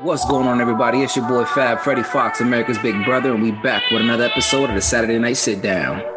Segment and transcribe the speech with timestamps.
[0.00, 1.02] What's going on, everybody?
[1.02, 4.68] It's your boy Fab Freddie Fox, America's Big Brother, and we back with another episode
[4.68, 6.15] of the Saturday Night Sit Down.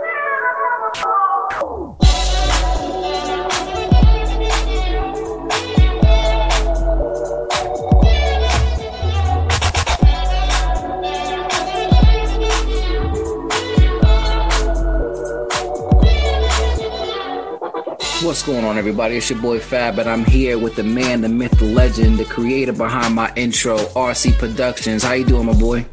[18.49, 19.15] Going on, everybody?
[19.15, 22.25] It's your boy Fab, and I'm here with the man, the myth, the legend, the
[22.25, 25.03] creator behind my intro, RC Productions.
[25.03, 25.85] How you doing, my boy?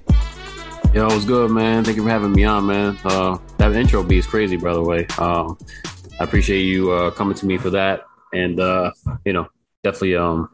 [0.94, 1.84] Yo, what's good, man?
[1.84, 2.96] Thank you for having me on, man.
[3.04, 5.06] Uh, that intro beat is crazy, by the way.
[5.18, 5.58] Um,
[6.18, 8.90] I appreciate you uh, coming to me for that, and uh,
[9.26, 9.48] you know,
[9.84, 10.16] definitely.
[10.16, 10.48] Um,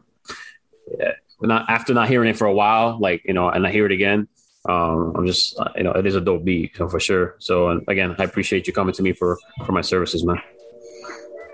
[0.99, 3.85] yeah, not after not hearing it for a while, like you know, and I hear
[3.85, 4.27] it again.
[4.67, 7.35] Um, I'm just, uh, you know, it is a dope beat, for sure.
[7.39, 10.41] So, again, I appreciate you coming to me for for my services, man.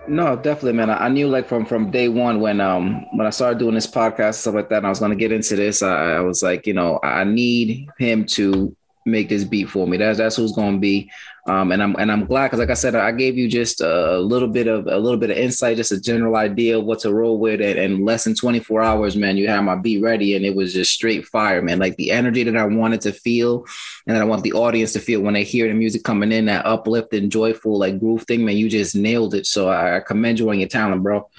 [0.08, 0.89] No, definitely, man.
[0.89, 4.36] I, knew like from from day one when um when I started doing this podcast
[4.36, 5.83] stuff like that, I was gonna get into this.
[5.83, 9.97] I, I was like, you know, I need him to make this beat for me.
[9.97, 11.11] That's that's who's gonna be.
[11.48, 14.20] Um, and I'm and I'm glad because, like I said, I gave you just a
[14.20, 17.14] little bit of a little bit of insight, just a general idea of what to
[17.14, 20.45] roll with, and, and less than 24 hours, man, you had my beat ready, and
[20.45, 21.80] it was just straight fire, man.
[21.80, 23.66] Like the energy that I wanted to feel,
[24.06, 26.45] and that I want the audience to feel when they hear the music coming in,
[26.45, 28.58] that uplifting, joyful, like groove thing, man.
[28.58, 29.45] You just nailed it.
[29.45, 31.30] So I, I commend you on your talent, bro.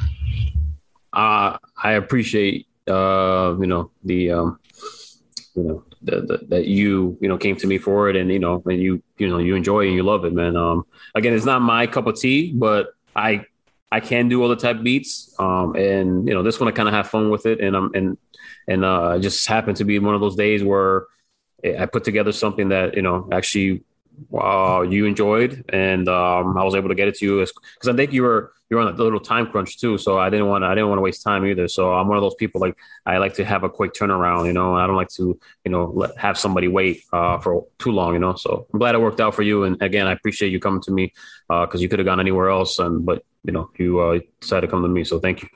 [1.12, 4.60] Uh, I appreciate uh, you know the um,
[5.54, 8.62] you know the, that you you know came to me for it and you know
[8.66, 10.56] and you you know you enjoy and you love it man.
[10.56, 10.84] Um
[11.14, 13.44] again it's not my cup of tea but i
[13.92, 15.34] i can do all the type beats.
[15.38, 17.90] Um and you know this one i kind of have fun with it and i'm
[17.94, 18.18] and
[18.66, 21.06] and uh just happened to be one of those days where
[21.78, 23.82] i put together something that you know actually
[24.34, 27.92] uh, you enjoyed, and um, I was able to get it to you because I
[27.94, 29.98] think you were you're on a little time crunch too.
[29.98, 31.66] So I didn't want I didn't want to waste time either.
[31.68, 34.52] So I'm one of those people like I like to have a quick turnaround, you
[34.52, 34.74] know.
[34.76, 38.20] I don't like to you know let, have somebody wait uh, for too long, you
[38.20, 38.34] know.
[38.34, 39.64] So I'm glad it worked out for you.
[39.64, 41.12] And again, I appreciate you coming to me
[41.48, 44.66] because uh, you could have gone anywhere else, and but you know you uh, decided
[44.66, 45.04] to come to me.
[45.04, 45.48] So thank you.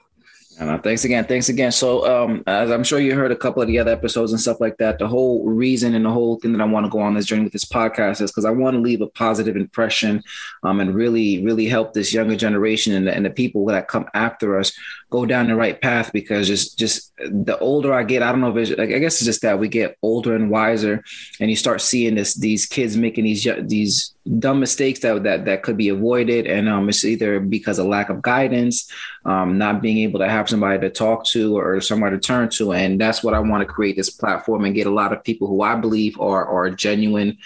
[0.60, 1.25] Uh, thanks again.
[1.25, 1.72] Thanks again.
[1.72, 4.60] So, um, as I'm sure you heard a couple of the other episodes and stuff
[4.60, 7.15] like that, the whole reason and the whole thing that I want to go on
[7.15, 10.22] this journey with this podcast is because I want to leave a positive impression,
[10.62, 14.06] um, and really, really help this younger generation and the, and the people that come
[14.15, 14.72] after us
[15.10, 16.12] go down the right path.
[16.12, 19.16] Because just, just the older I get, I don't know if it's, like, I guess
[19.16, 21.03] it's just that we get older and wiser,
[21.41, 25.62] and you start seeing this, these kids making these, these dumb mistakes that that that
[25.62, 26.46] could be avoided.
[26.46, 28.90] And um, it's either because of lack of guidance
[29.24, 32.72] um, not being able to have somebody to talk to or somebody to turn to.
[32.72, 35.46] And that's what i want to create this platform and get a lot of people
[35.48, 37.38] who i believe are are genuinely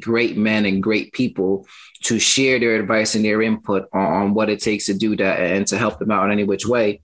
[0.00, 1.66] great men and great people
[2.02, 5.40] to share their advice and their input on, on what it takes to do that
[5.40, 7.00] and to help them out in any which way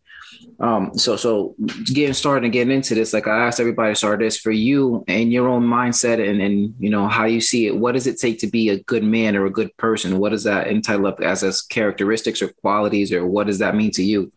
[0.63, 1.57] um, so so
[1.87, 5.05] getting started and getting into this, like I asked everybody to start this for you
[5.09, 7.77] and your own mindset and and you know how you see it.
[7.77, 10.19] What does it take to be a good man or a good person?
[10.19, 13.91] What does that entitle up as as characteristics or qualities, or what does that mean
[13.91, 14.31] to you?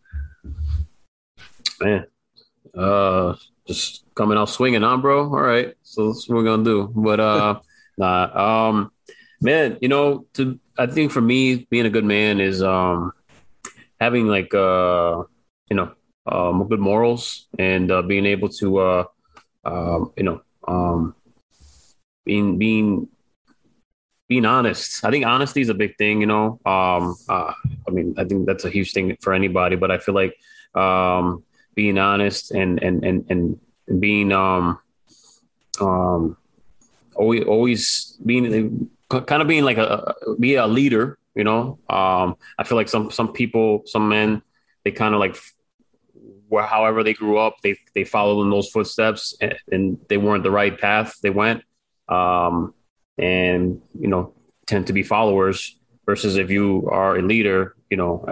[1.80, 2.06] Man,
[2.76, 3.34] uh,
[3.68, 5.20] just coming out swinging on, bro.
[5.20, 6.92] All right, so that's what we're gonna do.
[6.92, 7.60] But uh,
[7.98, 8.90] nah, um,
[9.40, 13.12] man, you know, to I think for me, being a good man is um
[14.00, 15.22] having like uh
[15.70, 15.92] you know
[16.26, 19.04] um, good morals and uh, being able to uh,
[19.64, 21.14] um, you know um,
[22.24, 23.08] being being
[24.28, 25.04] being honest.
[25.04, 26.20] I think honesty is a big thing.
[26.20, 27.52] You know, um, uh,
[27.86, 29.76] I mean, I think that's a huge thing for anybody.
[29.76, 30.36] But I feel like
[30.74, 31.44] um,
[31.74, 34.78] being honest and and and and being um
[35.80, 36.36] um
[37.14, 41.18] always always being kind of being like a be a leader.
[41.34, 44.42] You know, um, I feel like some some people, some men,
[44.84, 45.36] they kind of like
[46.48, 50.44] where however they grew up, they they followed in those footsteps, and, and they weren't
[50.44, 51.62] the right path they went,
[52.08, 52.74] um,
[53.18, 54.34] and you know
[54.66, 55.78] tend to be followers.
[56.04, 58.26] Versus if you are a leader, you know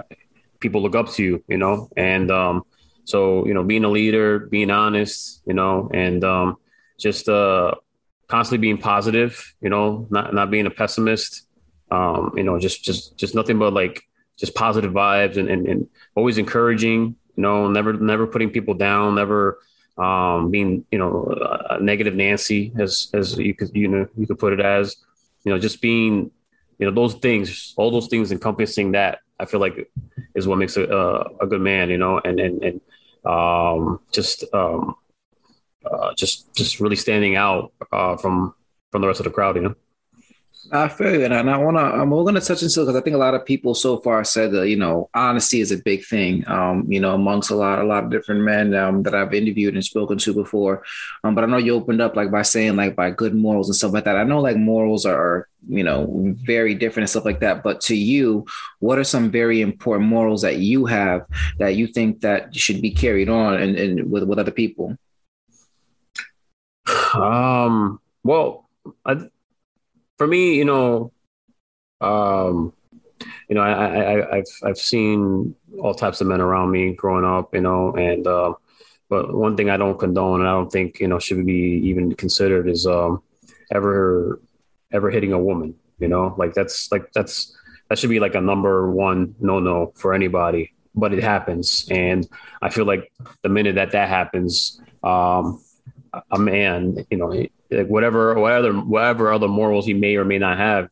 [0.59, 2.63] people look up to you, you know, and um,
[3.03, 6.55] so you know being a leader, being honest, you know, and um,
[6.99, 7.73] just uh,
[8.27, 11.47] constantly being positive, you know, not not being a pessimist,
[11.91, 14.01] um, you know, just just just nothing but like
[14.37, 19.15] just positive vibes and, and, and always encouraging you know, never never putting people down,
[19.15, 19.59] never
[19.97, 21.35] um, being you know
[21.69, 24.97] a negative Nancy as as you could you know you could put it as
[25.43, 26.31] you know just being
[26.79, 29.89] you know those things all those things encompassing that I feel like
[30.35, 30.83] is what makes a
[31.41, 32.81] a, good man you know and and and
[33.25, 34.95] um, just um,
[35.85, 38.53] uh, just just really standing out uh, from
[38.91, 39.75] from the rest of the crowd you know.
[40.71, 41.81] I feel you, and I want to.
[41.81, 44.51] I'm going to touch into because I think a lot of people so far said
[44.53, 46.47] that you know honesty is a big thing.
[46.47, 49.75] Um, you know, amongst a lot, a lot of different men um, that I've interviewed
[49.75, 50.83] and spoken to before.
[51.23, 53.75] Um, but I know you opened up like by saying like by good morals and
[53.75, 54.17] stuff like that.
[54.17, 57.61] I know like morals are you know very different and stuff like that.
[57.61, 58.45] But to you,
[58.79, 61.25] what are some very important morals that you have
[61.59, 64.97] that you think that should be carried on and, and with with other people?
[67.13, 68.01] Um.
[68.23, 68.67] Well,
[69.05, 69.29] I
[70.17, 71.11] for me, you know,
[72.01, 72.73] um,
[73.49, 77.53] you know, I, I, have I've seen all types of men around me growing up,
[77.53, 78.53] you know, and uh,
[79.09, 82.13] but one thing I don't condone and I don't think you know should be even
[82.15, 83.21] considered is um,
[83.71, 84.41] ever
[84.91, 85.75] ever hitting a woman.
[85.99, 87.55] You know, like that's like that's
[87.89, 90.71] that should be like a number one no no for anybody.
[90.97, 92.27] But it happens, and
[92.61, 93.11] I feel like
[93.43, 95.61] the minute that that happens, um,
[96.31, 97.31] a man, you know,
[97.71, 100.89] like whatever whatever whatever other morals he may or may not have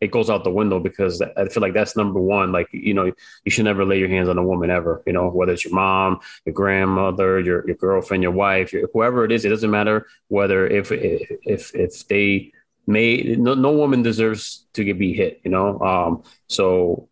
[0.00, 2.52] it goes out the window because I feel like that's number one.
[2.52, 3.12] Like, you know,
[3.44, 5.74] you should never lay your hands on a woman ever, you know, whether it's your
[5.74, 10.06] mom, your grandmother, your, your girlfriend, your wife, your, whoever it is, it doesn't matter
[10.28, 12.52] whether if, if, if they
[12.86, 15.80] may, no, no woman deserves to get be hit, you know?
[15.80, 17.08] Um, so,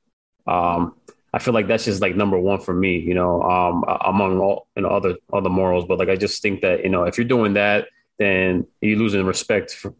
[0.46, 0.94] um,
[1.32, 4.68] I feel like that's just like number one for me, you know, um, among all,
[4.76, 5.84] you know, other, other morals.
[5.86, 9.24] But like, I just think that, you know, if you're doing that, then you're losing
[9.26, 9.94] respect for,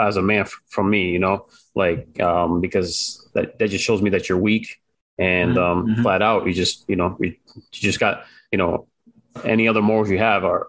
[0.00, 4.10] as a man from me, you know, like um, because that, that just shows me
[4.10, 4.80] that you're weak
[5.18, 5.58] and mm-hmm.
[5.58, 6.02] um, mm-hmm.
[6.02, 8.86] flat out you just you know you, you, just got you know
[9.44, 10.68] any other morals you have are,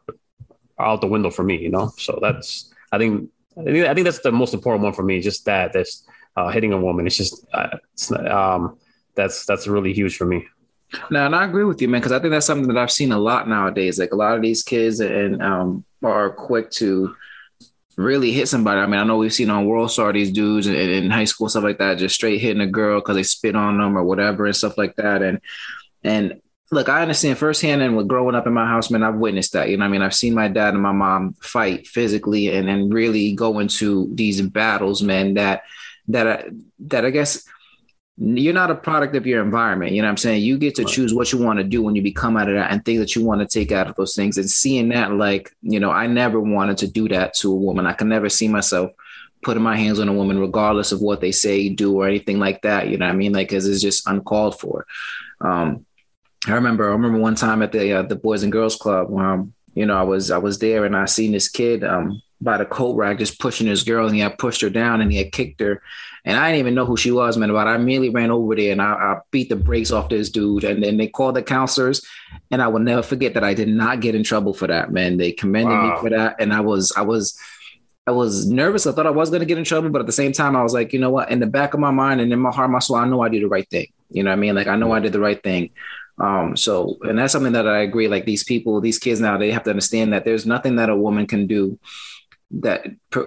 [0.78, 1.92] are out the window for me, you know.
[1.98, 5.20] So that's I think I think, I think that's the most important one for me.
[5.22, 7.08] Just that that's uh, hitting a woman.
[7.08, 8.78] It's just uh, it's, um,
[9.16, 10.46] that's that's really huge for me.
[11.12, 13.12] No, and I agree with you, man, because I think that's something that I've seen
[13.12, 14.00] a lot nowadays.
[14.00, 17.16] Like a lot of these kids and um, are quick to
[17.98, 18.80] really hit somebody.
[18.80, 21.50] I mean, I know we've seen on World Star these dudes in, in high school
[21.50, 24.46] stuff like that, just straight hitting a girl because they spit on them or whatever
[24.46, 25.22] and stuff like that.
[25.22, 25.42] And
[26.04, 26.40] and
[26.72, 29.70] look, I understand firsthand and with growing up in my house, man, I've witnessed that.
[29.70, 32.94] You know, I mean, I've seen my dad and my mom fight physically and and
[32.94, 35.34] really go into these battles, man.
[35.34, 35.64] That
[36.10, 36.50] that I,
[36.80, 37.44] that I guess
[38.18, 39.92] you're not a product of your environment.
[39.92, 40.42] You know what I'm saying?
[40.42, 42.72] You get to choose what you want to do when you become out of that
[42.72, 44.38] and things that you want to take out of those things.
[44.38, 47.86] And seeing that, like, you know, I never wanted to do that to a woman.
[47.86, 48.92] I can never see myself
[49.44, 52.64] putting my hands on a woman, regardless of what they say, do, or anything like
[52.64, 52.90] that.
[52.90, 53.34] You know what I mean?
[53.34, 54.88] Like, cause it's just uncalled for.
[55.40, 55.86] Um,
[56.48, 59.54] I remember, I remember one time at the, uh, the Boys and Girls Club, um,
[59.76, 62.66] you know, I was, I was there and I seen this kid, um, by the
[62.66, 65.32] coat rack, just pushing this girl, and he had pushed her down and he had
[65.32, 65.82] kicked her.
[66.28, 67.54] And I didn't even know who she was, man.
[67.54, 70.66] But I immediately ran over there and I, I beat the brakes off this dude.
[70.66, 72.06] And then they called the counselors,
[72.52, 75.16] and I will never forget that I did not get in trouble for that, man.
[75.16, 75.96] They commended wow.
[75.96, 77.40] me for that, and I was, I was.
[78.06, 78.88] I was nervous.
[78.88, 80.64] I thought I was going to get in trouble, but at the same time, I
[80.64, 81.30] was like, you know what?
[81.30, 83.28] In the back of my mind and in my heart, my soul, I know I
[83.28, 83.88] did the right thing.
[84.10, 84.56] You know what I mean?
[84.56, 85.72] Like I know I did the right thing.
[86.18, 88.08] Um, so, and that's something that I agree.
[88.08, 90.96] Like these people, these kids now, they have to understand that there's nothing that a
[90.96, 91.78] woman can do
[92.50, 92.86] that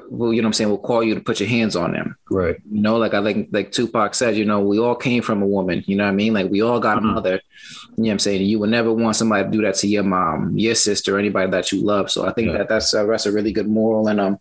[0.08, 2.16] well, you know what I'm saying, will call you to put your hands on them.
[2.30, 2.56] Right.
[2.70, 5.46] You know, like I think like Tupac said, you know, we all came from a
[5.46, 6.32] woman, you know what I mean?
[6.32, 7.08] Like we all got mm-hmm.
[7.08, 7.32] a mother.
[7.32, 8.46] You know what I'm saying?
[8.46, 11.70] You would never want somebody to do that to your mom, your sister, anybody that
[11.70, 12.10] you love.
[12.10, 12.58] So I think yeah.
[12.58, 14.38] that that's uh, that's a really good moral and um,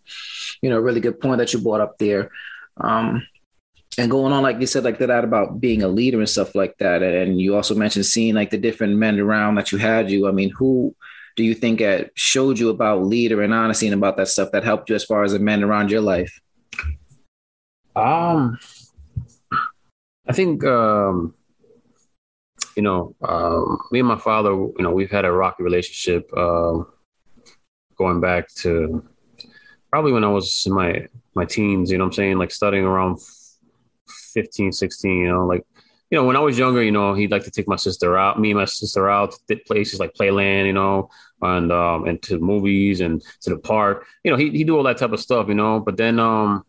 [0.62, 2.30] you know, a really good point that you brought up there.
[2.78, 3.26] Um
[3.98, 6.78] and going on like you said like that about being a leader and stuff like
[6.78, 10.28] that and you also mentioned seeing like the different men around that you had you
[10.28, 10.94] i mean who
[11.36, 14.64] do you think it showed you about leader and honesty and about that stuff that
[14.64, 16.40] helped you as far as a man around your life?
[17.96, 18.58] Um,
[20.26, 21.34] I think um,
[22.76, 26.78] you know, um, me and my father, you know, we've had a rocky relationship uh,
[27.96, 29.04] going back to
[29.90, 31.90] probably when I was in my my teens.
[31.90, 33.18] You know, I'm saying like studying around
[34.34, 35.18] 15, 16.
[35.18, 35.64] You know, like
[36.10, 38.40] you know, when I was younger, you know, he'd like to take my sister out,
[38.40, 41.08] me and my sister out to places like Playland, you know,
[41.40, 44.06] and um and to movies and to the park.
[44.24, 45.78] You know, he he do all that type of stuff, you know.
[45.78, 46.64] But then um,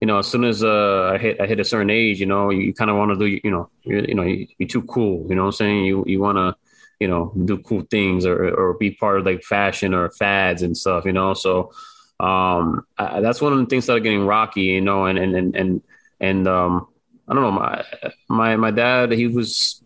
[0.00, 2.50] you know, as soon as uh I hit I hit a certain age, you know,
[2.50, 5.26] you, you kind of want to do, you know, you, know, you, are too cool,
[5.30, 5.84] you know what I'm saying?
[5.86, 6.54] You you want to
[7.00, 10.76] you know do cool things or or be part of like fashion or fads and
[10.76, 11.32] stuff, you know.
[11.32, 11.72] So
[12.20, 15.34] um, I, that's one of the things that are getting rocky, you know, and and
[15.34, 15.82] and and
[16.20, 16.88] and um
[17.28, 17.52] I don't know.
[17.52, 17.84] My
[18.28, 19.82] my my dad, he was.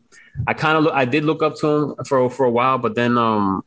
[0.46, 3.18] I kind of I did look up to him for for a while, but then
[3.18, 3.62] um,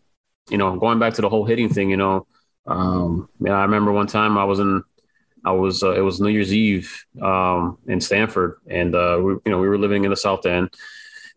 [0.50, 2.28] you know, going back to the whole hitting thing, you know,
[2.68, 4.84] um, yeah, I remember one time I was in,
[5.44, 9.52] I was uh, it was New Year's Eve um in Stamford, and uh, we, you
[9.52, 10.70] know, we were living in the South End,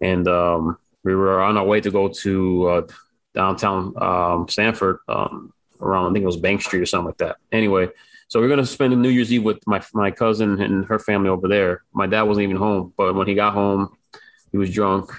[0.00, 2.86] and um, we were on our way to go to uh,
[3.34, 7.36] downtown um, Stamford um, around I think it was Bank Street or something like that.
[7.52, 7.88] Anyway,
[8.34, 11.28] So we are gonna spend New Year's Eve with my my cousin and her family
[11.28, 11.84] over there.
[11.92, 13.96] My dad wasn't even home, but when he got home,
[14.50, 15.12] he was drunk,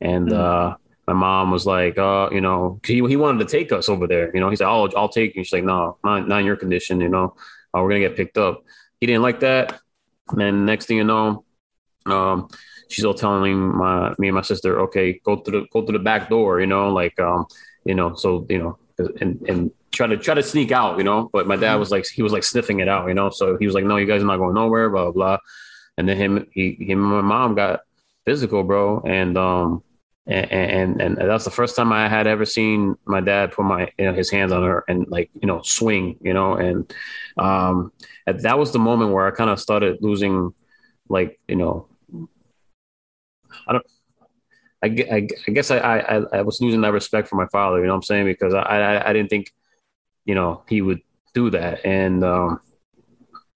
[0.00, 0.32] and mm.
[0.32, 0.74] uh,
[1.06, 4.34] my mom was like, uh, you know, he he wanted to take us over there.
[4.34, 6.56] You know, he said, "Oh, I'll take you." She's like, "No, not not in your
[6.56, 7.02] condition.
[7.02, 7.36] You know,
[7.76, 8.64] uh, we're gonna get picked up."
[8.98, 9.78] He didn't like that.
[10.30, 11.44] And next thing you know,
[12.06, 12.48] um,
[12.88, 15.98] she's all telling my me and my sister, "Okay, go to the go to the
[15.98, 17.44] back door." You know, like um,
[17.84, 18.78] you know, so you know,
[19.20, 21.30] and and try to try to sneak out, you know.
[21.32, 21.80] But my dad mm-hmm.
[21.80, 23.30] was like, he was like sniffing it out, you know.
[23.30, 25.12] So he was like, no, you guys are not going nowhere, blah blah.
[25.12, 25.38] blah.
[25.96, 27.80] And then him, he, him and my mom got
[28.24, 29.82] physical, bro, and um,
[30.26, 33.90] and, and and that's the first time I had ever seen my dad put my
[33.98, 36.92] you know, his hands on her and like you know swing, you know, and
[37.36, 37.92] um,
[38.26, 40.52] that was the moment where I kind of started losing,
[41.08, 41.88] like you know,
[43.66, 43.86] I don't.
[44.82, 47.86] I, I, I guess I, I, I was losing that respect for my father, you
[47.86, 48.26] know what I'm saying?
[48.26, 49.50] Because I, I, I didn't think
[50.24, 51.00] you know, he would
[51.34, 51.84] do that.
[51.84, 52.60] And, um,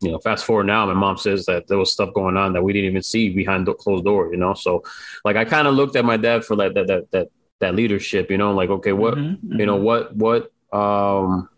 [0.01, 2.63] you know, fast forward now, my mom says that there was stuff going on that
[2.63, 4.55] we didn't even see behind the closed door, you know?
[4.55, 4.85] So
[5.25, 7.29] like, I kind of looked at my dad for that, that, that, that,
[7.61, 11.49] that leadership, you know, like, okay, what, mm-hmm, you know, what, what, um,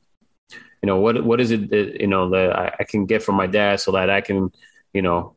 [0.82, 3.34] you know, what, what is it that, you know, that I, I can get from
[3.34, 4.50] my dad so that I can,
[4.94, 5.34] you know,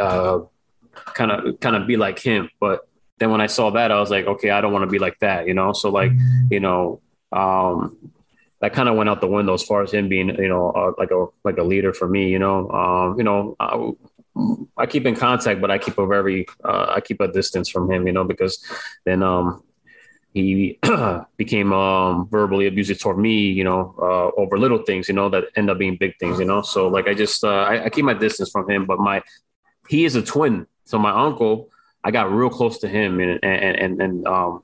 [0.00, 0.40] uh,
[1.14, 2.50] kind of, kind of be like him.
[2.58, 4.98] But then when I saw that, I was like, okay, I don't want to be
[4.98, 5.72] like that, you know?
[5.72, 6.10] So like,
[6.50, 7.96] you know, um,
[8.60, 10.92] that kind of went out the window as far as him being, you know, uh,
[10.98, 12.28] like a like a leader for me.
[12.28, 13.92] You know, um, you know, I,
[14.76, 17.90] I, keep in contact, but I keep a very uh, I keep a distance from
[17.90, 18.06] him.
[18.06, 18.62] You know, because
[19.06, 19.62] then um,
[20.34, 20.78] he
[21.38, 23.50] became um, verbally abusive toward me.
[23.50, 25.08] You know, uh, over little things.
[25.08, 26.38] You know, that end up being big things.
[26.38, 28.84] You know, so like I just uh, I, I keep my distance from him.
[28.84, 29.22] But my
[29.88, 31.70] he is a twin, so my uncle.
[32.02, 34.62] I got real close to him, and and and, and um,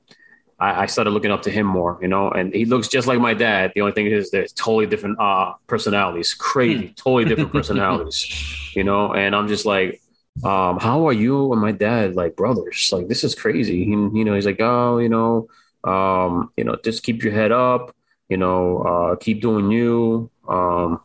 [0.59, 3.21] I, I, started looking up to him more, you know, and he looks just like
[3.21, 3.73] my dad.
[3.75, 6.93] The only thing is there's totally different uh, personalities, crazy, hmm.
[6.95, 10.01] totally different personalities, you know, and I'm just like,
[10.45, 12.91] um, how are you and my dad like brothers?
[12.93, 13.85] Like, this is crazy.
[13.85, 15.49] He, you know, he's like, oh, you know,
[15.85, 17.95] um, you know, just keep your head up,
[18.29, 20.31] you know, uh, keep doing you.
[20.49, 21.01] Um,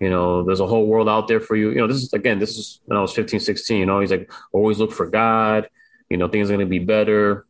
[0.00, 1.70] you know, there's a whole world out there for you.
[1.70, 4.10] You know, this is again, this is when I was 15, 16, you know, he's
[4.10, 5.68] like, always look for God,
[6.08, 7.46] you know, things are gonna be better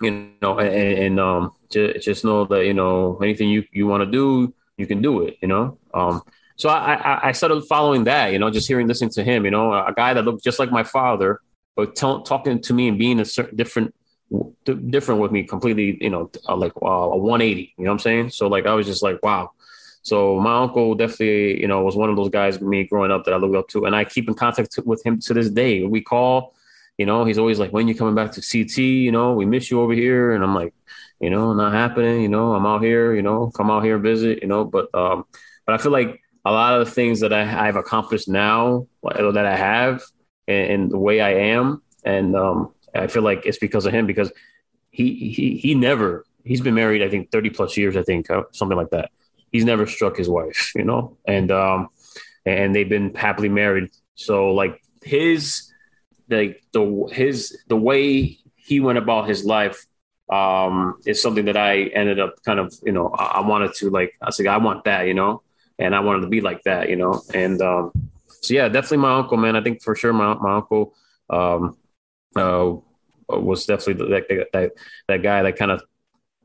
[0.00, 4.02] you know, and, and um, just, just know that you know anything you you want
[4.02, 5.38] to do, you can do it.
[5.40, 6.22] You know, um,
[6.56, 8.32] so I, I, I started following that.
[8.32, 9.44] You know, just hearing, listening to him.
[9.44, 11.40] You know, a guy that looked just like my father,
[11.74, 13.94] but t- talking to me and being a certain different
[14.90, 15.98] different with me completely.
[16.00, 17.74] You know, uh, like uh, a 180.
[17.76, 18.30] You know what I'm saying?
[18.30, 19.50] So like I was just like, wow.
[20.02, 23.34] So my uncle definitely, you know, was one of those guys me growing up that
[23.34, 25.84] I looked up to, and I keep in contact with him to this day.
[25.84, 26.54] We call
[26.98, 28.78] you know, he's always like, when you coming back to CT?
[28.78, 30.32] You know, we miss you over here.
[30.32, 30.74] And I'm like,
[31.20, 32.22] you know, not happening.
[32.22, 33.14] You know, I'm out here.
[33.14, 34.40] You know, come out here visit.
[34.42, 35.24] You know, but um,
[35.66, 39.46] but I feel like a lot of the things that I, I've accomplished now, that
[39.46, 40.02] I have,
[40.46, 44.06] and, and the way I am, and um, I feel like it's because of him
[44.06, 44.30] because
[44.90, 48.44] he he he never he's been married I think 30 plus years I think uh,
[48.52, 49.10] something like that.
[49.52, 51.88] He's never struck his wife, you know, and um,
[52.44, 53.90] and they've been happily married.
[54.14, 55.72] So like his
[56.28, 59.86] like the his the way he went about his life
[60.30, 64.14] um is something that I ended up kind of you know I, wanted to like
[64.20, 65.42] I said I want that you know
[65.78, 67.92] and I wanted to be like that you know and um
[68.28, 69.54] so yeah definitely my uncle man.
[69.54, 70.94] I think for sure my my uncle
[71.30, 71.76] um
[72.34, 72.74] uh
[73.28, 74.72] was definitely that that
[75.06, 75.82] that guy that kind of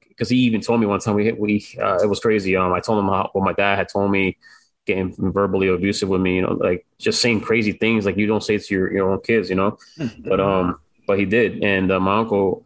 [0.08, 2.56] because he even told me one time we we uh, it was crazy.
[2.56, 4.38] Um I told him how, what my dad had told me
[4.86, 8.44] getting verbally abusive with me, you know, like just saying crazy things like you don't
[8.44, 9.78] say to your, your own kids, you know.
[9.98, 10.28] Mm-hmm.
[10.28, 12.66] But um, but he did, and uh, my uncle,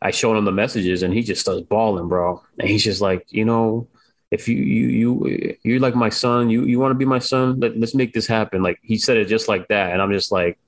[0.00, 2.42] I showed him the messages, and he just starts bawling, bro.
[2.58, 3.88] And he's just like, you know,
[4.30, 7.60] if you you you you're like my son, you you want to be my son,
[7.60, 8.62] Let, let's make this happen.
[8.62, 10.58] Like he said it just like that, and I'm just like.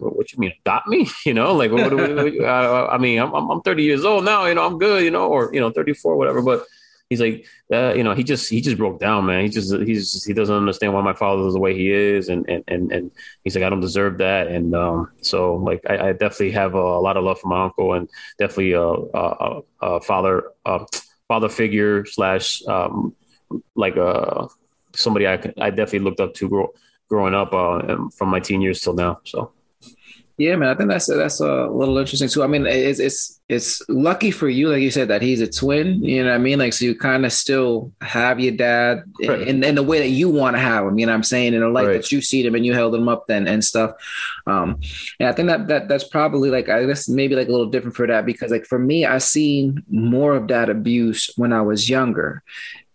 [0.00, 1.08] What you mean, adopt me?
[1.26, 4.44] You know, like what, what, what, I, I mean, I'm I'm 30 years old now.
[4.44, 5.02] You know, I'm good.
[5.02, 6.40] You know, or you know, 34, whatever.
[6.40, 6.64] But
[7.08, 9.42] he's like, uh, you know, he just he just broke down, man.
[9.42, 12.28] He just he's just, he doesn't understand why my father is the way he is,
[12.28, 13.10] and and and and
[13.44, 16.78] he's like, I don't deserve that, and um, so like I, I definitely have a,
[16.78, 20.84] a, lot of love for my uncle, and definitely a, a, a father uh,
[21.28, 23.14] father figure slash um,
[23.74, 24.48] like a uh,
[24.94, 26.72] somebody I I definitely looked up to grow,
[27.08, 29.20] growing up uh, from my teen years till now.
[29.24, 29.52] So.
[30.38, 32.44] Yeah, man, I think that's that's a little interesting too.
[32.44, 36.00] I mean, it's it's it's lucky for you, like you said, that he's a twin.
[36.00, 36.60] You know what I mean?
[36.60, 39.48] Like, so you kind of still have your dad right.
[39.48, 40.96] in, in the way that you want to have him.
[40.96, 41.54] You know what I'm saying?
[41.54, 41.94] In the light right.
[41.94, 43.92] that you see him and you held him up then and stuff.
[44.46, 44.80] Um,
[45.18, 47.96] and I think that that that's probably like I guess maybe like a little different
[47.96, 51.90] for that because like for me, I seen more of that abuse when I was
[51.90, 52.44] younger,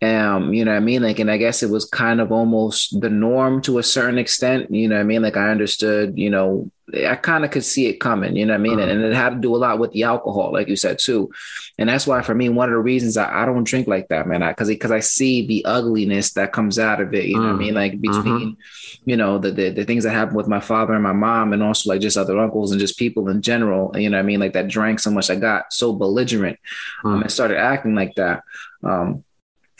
[0.04, 1.02] um, you know what I mean?
[1.02, 4.70] Like, and I guess it was kind of almost the norm to a certain extent.
[4.70, 5.22] You know what I mean?
[5.22, 8.60] Like I understood, you know, I kind of could see it coming, you know what
[8.60, 8.80] I mean?
[8.80, 8.90] Uh-huh.
[8.90, 11.32] And, it had to do a lot with the alcohol, like you said, too.
[11.78, 14.28] And that's why for me, one of the reasons I, I don't drink like that,
[14.28, 17.54] man, because because I, see the ugliness that comes out of it, you know uh-huh.
[17.54, 17.74] what I mean?
[17.74, 19.02] Like between, uh-huh.
[19.06, 21.64] you know, the, the, the things that happened with my father and my mom, and
[21.64, 24.40] also like just other uncles and just people in general, you know what I mean?
[24.40, 26.60] Like that drank so much, I got so belligerent
[27.06, 28.44] um, and started acting like that.
[28.84, 29.24] Um,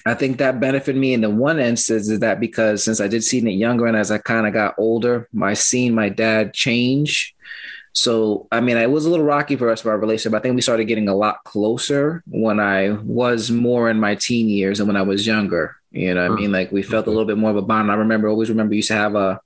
[0.06, 3.24] I think that benefited me in the one instance is that because since I did
[3.24, 7.34] see it younger and as I kind of got older, my seeing my dad change.
[7.94, 10.38] So I mean, it was a little rocky for us for our relationship.
[10.38, 14.50] I think we started getting a lot closer when I was more in my teen
[14.50, 15.78] years and when I was younger.
[15.92, 16.36] You know, I mm.
[16.38, 17.92] mean, like we felt a little bit more of a bond.
[17.92, 19.40] I remember, always remember, used to have a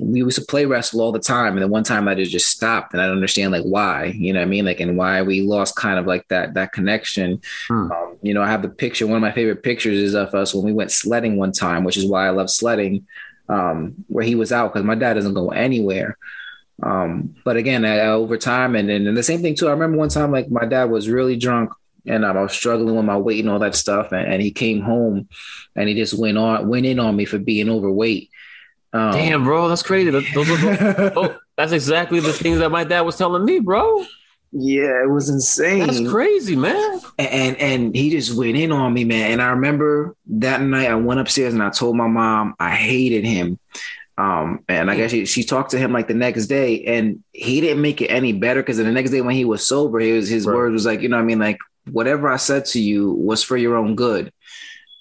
[0.00, 1.52] we used to play wrestle all the time.
[1.52, 4.32] And then one time I just just stopped and I don't understand like why, you
[4.32, 4.64] know what I mean?
[4.64, 7.40] Like, and why we lost kind of like that, that connection.
[7.68, 7.92] Hmm.
[7.92, 10.54] Um, you know, I have the picture, one of my favorite pictures is of us
[10.54, 13.06] when we went sledding one time, which is why I love sledding,
[13.48, 16.16] um, where he was out because my dad doesn't go anywhere.
[16.82, 19.98] Um, but again, I, over time and, and, and the same thing too, I remember
[19.98, 21.70] one time, like my dad was really drunk
[22.06, 24.12] and I was struggling with my weight and all that stuff.
[24.12, 25.28] And, and he came home
[25.74, 28.30] and he just went on, went in on me for being overweight
[28.92, 30.10] um, Damn, bro, that's crazy.
[30.10, 30.62] Those, those, those,
[31.16, 34.04] oh, that's exactly the things that my dad was telling me, bro.
[34.50, 35.86] Yeah, it was insane.
[35.86, 37.00] That's crazy, man.
[37.18, 39.32] And, and, and he just went in on me, man.
[39.32, 43.26] And I remember that night I went upstairs and I told my mom I hated
[43.26, 43.58] him.
[44.16, 47.60] Um, and I guess she, she talked to him like the next day, and he
[47.60, 50.44] didn't make it any better because the next day when he was sober, his his
[50.44, 50.56] right.
[50.56, 53.56] word was like, you know, I mean, like whatever I said to you was for
[53.56, 54.32] your own good.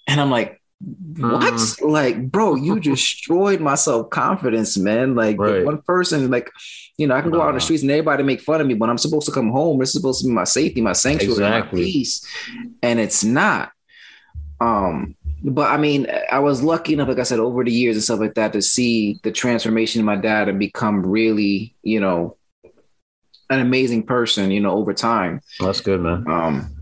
[0.06, 1.54] And I'm like, what?
[1.54, 1.90] Mm.
[1.90, 5.16] Like, bro, you destroyed my self confidence, man.
[5.16, 5.66] Like, right.
[5.66, 6.52] one person, like,
[6.98, 8.74] you know, I can go out on the streets and everybody make fun of me,
[8.74, 9.82] but I'm supposed to come home.
[9.82, 11.82] It's supposed to be my safety, my sanctuary, exactly.
[11.82, 12.26] my peace,
[12.82, 13.72] and it's not.
[14.60, 18.04] Um, but I mean, I was lucky enough, like I said, over the years and
[18.04, 22.38] stuff like that, to see the transformation in my dad and become really, you know,
[23.50, 24.52] an amazing person.
[24.52, 25.42] You know, over time.
[25.60, 26.26] That's good, man.
[26.28, 26.77] Um,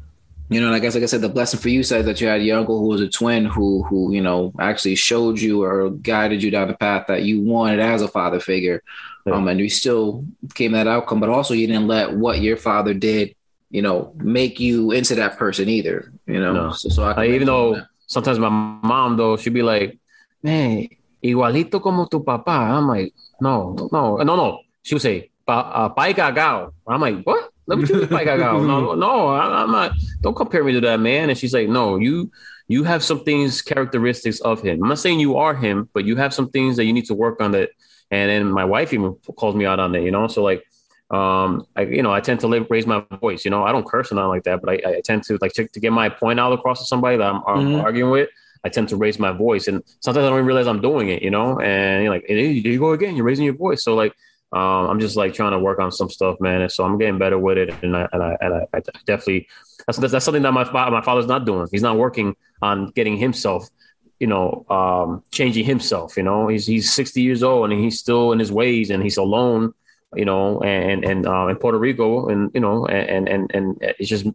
[0.50, 2.28] you know, and I guess like I said, the blessing for you said that you
[2.28, 5.90] had your uncle who was a twin who who, you know, actually showed you or
[5.90, 8.84] guided you down the path that you wanted as a father figure.
[9.26, 9.34] Yeah.
[9.34, 12.94] Um, and you still came that outcome, but also you didn't let what your father
[12.94, 13.34] did,
[13.72, 16.14] you know, make you into that person either.
[16.28, 16.72] You know, no.
[16.74, 17.88] so, so I, even though that.
[18.06, 19.98] sometimes my mom though she'd be like,
[20.44, 20.90] "Man,
[21.24, 25.90] igualito como tu papá." I'm like, "No, no, no, no." She would say, "Pa, uh,
[25.90, 28.66] pai cagao." I'm like, "What?" Let me choose Mike Agao.
[28.66, 29.94] No, no, I, am not.
[30.22, 31.30] Don't compare me to that man.
[31.30, 32.32] And she's like, no, you
[32.68, 34.82] you have some things characteristics of him.
[34.82, 37.14] I'm not saying you are him, but you have some things that you need to
[37.14, 37.52] work on.
[37.52, 37.70] That,
[38.12, 40.02] and then my wife even calls me out on that.
[40.02, 40.64] You know, so like,
[41.12, 43.46] um, I you know I tend to live, raise my voice.
[43.46, 45.54] You know, I don't curse or nothing like that, but I, I tend to like
[45.54, 47.82] to, to, get my point out across to somebody that I'm, I'm mm-hmm.
[47.82, 48.30] arguing with.
[48.64, 51.22] I tend to raise my voice, and sometimes I don't even realize I'm doing it.
[51.22, 53.16] You know, and you're like, hey, there you go again.
[53.16, 53.84] You're raising your voice.
[53.84, 54.14] So like
[54.56, 56.62] um, I'm just like trying to work on some stuff, man.
[56.62, 57.72] And so I'm getting better with it.
[57.84, 59.50] And I, and I, and I, I definitely,
[59.86, 61.68] that's, that's something that my, my father's not doing.
[61.70, 63.70] He's not working on getting himself,
[64.18, 68.32] you know, um, changing himself, you know, he's, he's 60 years old and he's still
[68.32, 69.74] in his ways and he's alone,
[70.14, 74.08] you know, and, and, uh, in Puerto Rico and, you know, and, and, and it's
[74.08, 74.26] just,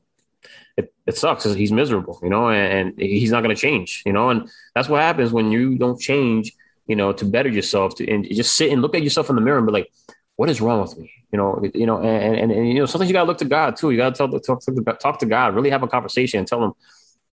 [0.76, 1.44] it, it sucks.
[1.44, 4.90] He's miserable, you know, and, and he's not going to change, you know, and that's
[4.90, 6.52] what happens when you don't change
[6.90, 9.40] you know, to better yourself to, and just sit and look at yourself in the
[9.40, 9.92] mirror and be like,
[10.40, 11.12] what is wrong with me?
[11.32, 13.76] You know, you know, and, and, and you know, sometimes you gotta look to God
[13.76, 13.90] too.
[13.90, 16.72] You gotta talk, talk, talk, talk to God, really have a conversation and tell him,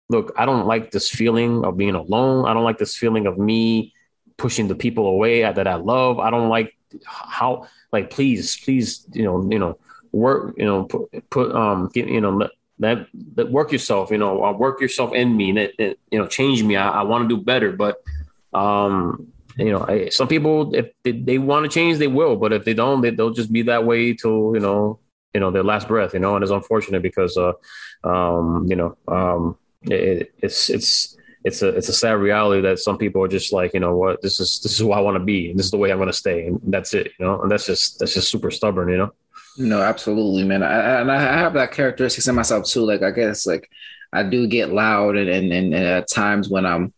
[0.09, 2.45] look, I don't like this feeling of being alone.
[2.45, 3.93] I don't like this feeling of me
[4.35, 6.19] pushing the people away that I love.
[6.19, 9.79] I don't like how, like, please, please, you know, you know,
[10.11, 14.43] work, you know, put, put um, get, you know, that, that work yourself, you know,
[14.43, 16.75] uh, work yourself in me and it, it you know, change me.
[16.75, 18.03] I, I want to do better, but,
[18.53, 22.53] um, you know, I, some people if they, they want to change, they will, but
[22.53, 24.99] if they don't, they, they'll just be that way till you know,
[25.33, 26.13] you know, their last breath.
[26.13, 27.53] You know, and it's unfortunate because, uh,
[28.03, 32.97] um, you know, um, it, it's it's it's a it's a sad reality that some
[32.97, 35.23] people are just like, you know, what this is this is who I want to
[35.23, 37.11] be, and this is the way I'm going to stay, and that's it.
[37.19, 38.89] You know, and that's just that's just super stubborn.
[38.89, 39.11] You know.
[39.57, 40.61] No, absolutely, man.
[40.61, 42.85] I, and I have that characteristics in myself too.
[42.85, 43.67] Like I guess like
[44.13, 46.93] I do get loud and and, and at times when I'm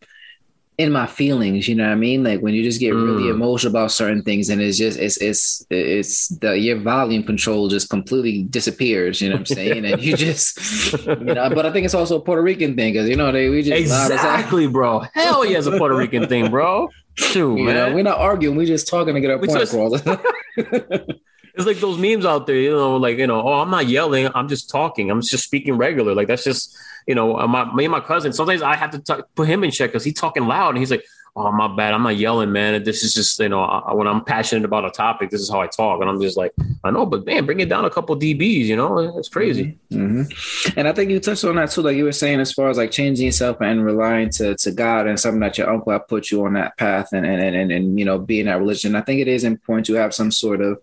[0.80, 2.24] in my feelings, you know what I mean?
[2.24, 3.34] Like when you just get really mm.
[3.34, 7.90] emotional about certain things and it's just it's it's it's the your volume control just
[7.90, 9.84] completely disappears, you know what I'm saying?
[9.84, 10.58] and you just
[11.06, 13.50] you know, but I think it's also a Puerto Rican thing because you know they
[13.50, 15.00] we just Exactly, bro.
[15.12, 16.88] Hell yeah, it's a Puerto Rican thing, bro.
[17.14, 17.74] Shoot, you man.
[17.74, 20.00] Know, we're not arguing, we're just talking to get our we point across.
[21.60, 24.28] it's like those memes out there, you know, like, you know, oh, I'm not yelling,
[24.34, 26.14] I'm just talking, I'm just speaking regular.
[26.14, 29.26] Like that's just you know, uh, my, me and my cousin, sometimes I have to
[29.34, 31.04] put him in check because he's talking loud and he's like,
[31.36, 31.94] oh, my bad.
[31.94, 32.82] I'm not yelling, man.
[32.82, 35.60] This is just, you know, I, when I'm passionate about a topic, this is how
[35.60, 36.00] I talk.
[36.00, 38.76] And I'm just like, I know, but man, bring it down a couple dBs, you
[38.76, 39.78] know, it's crazy.
[39.90, 40.20] Mm-hmm.
[40.20, 40.78] mm-hmm.
[40.78, 42.76] And I think you touched on that too, like you were saying, as far as
[42.76, 46.44] like changing yourself and relying to, to God and something that your uncle put you
[46.46, 48.96] on that path and, and, and, and, you know, being that religion.
[48.96, 50.80] I think it is important to have some sort of,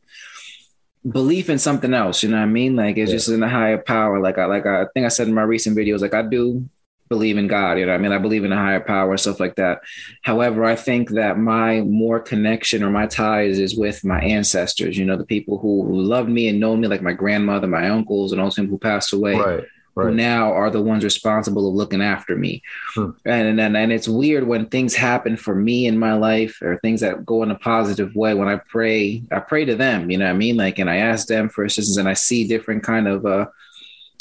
[1.07, 2.23] belief in something else.
[2.23, 2.75] You know what I mean?
[2.75, 3.17] Like it's yeah.
[3.17, 4.19] just in a higher power.
[4.19, 6.67] Like I like I think I said in my recent videos, like I do
[7.09, 7.77] believe in God.
[7.77, 8.11] You know what I mean?
[8.11, 9.81] I believe in a higher power and stuff like that.
[10.23, 15.05] However, I think that my more connection or my ties is with my ancestors, you
[15.05, 18.33] know, the people who, who loved me and know me, like my grandmother, my uncles,
[18.33, 19.35] and all them who passed away.
[19.35, 19.63] Right
[19.97, 20.09] right.
[20.09, 22.61] who now are the ones responsible of looking after me.
[22.93, 23.11] Hmm.
[23.25, 27.01] And, and and it's weird when things happen for me in my life or things
[27.01, 28.33] that go in a positive way.
[28.33, 30.09] When I pray, I pray to them.
[30.09, 30.57] You know what I mean?
[30.57, 33.47] Like, and I ask them for assistance, and I see different kind of uh,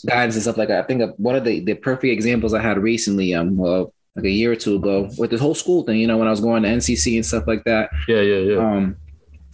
[0.07, 0.85] guidance and stuff like that.
[0.85, 4.31] I think one of the the perfect examples I had recently, um, well, like a
[4.31, 5.99] year or two ago, with this whole school thing.
[5.99, 7.91] You know, when I was going to NCC and stuff like that.
[8.09, 8.59] Yeah, yeah, yeah.
[8.59, 8.97] Um,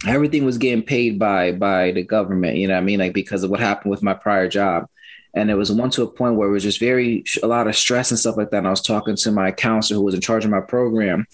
[0.07, 3.43] everything was getting paid by by the government you know what i mean like because
[3.43, 4.85] of what happened with my prior job
[5.33, 7.75] and it was one to a point where it was just very a lot of
[7.75, 8.59] stress and stuff like that.
[8.59, 11.25] And I was talking to my counselor who was in charge of my program,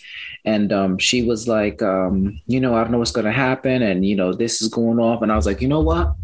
[0.46, 3.82] and um, she was like, um, you know, I don't know what's going to happen,
[3.82, 5.22] and you know, this is going off.
[5.22, 6.16] And I was like, you know what?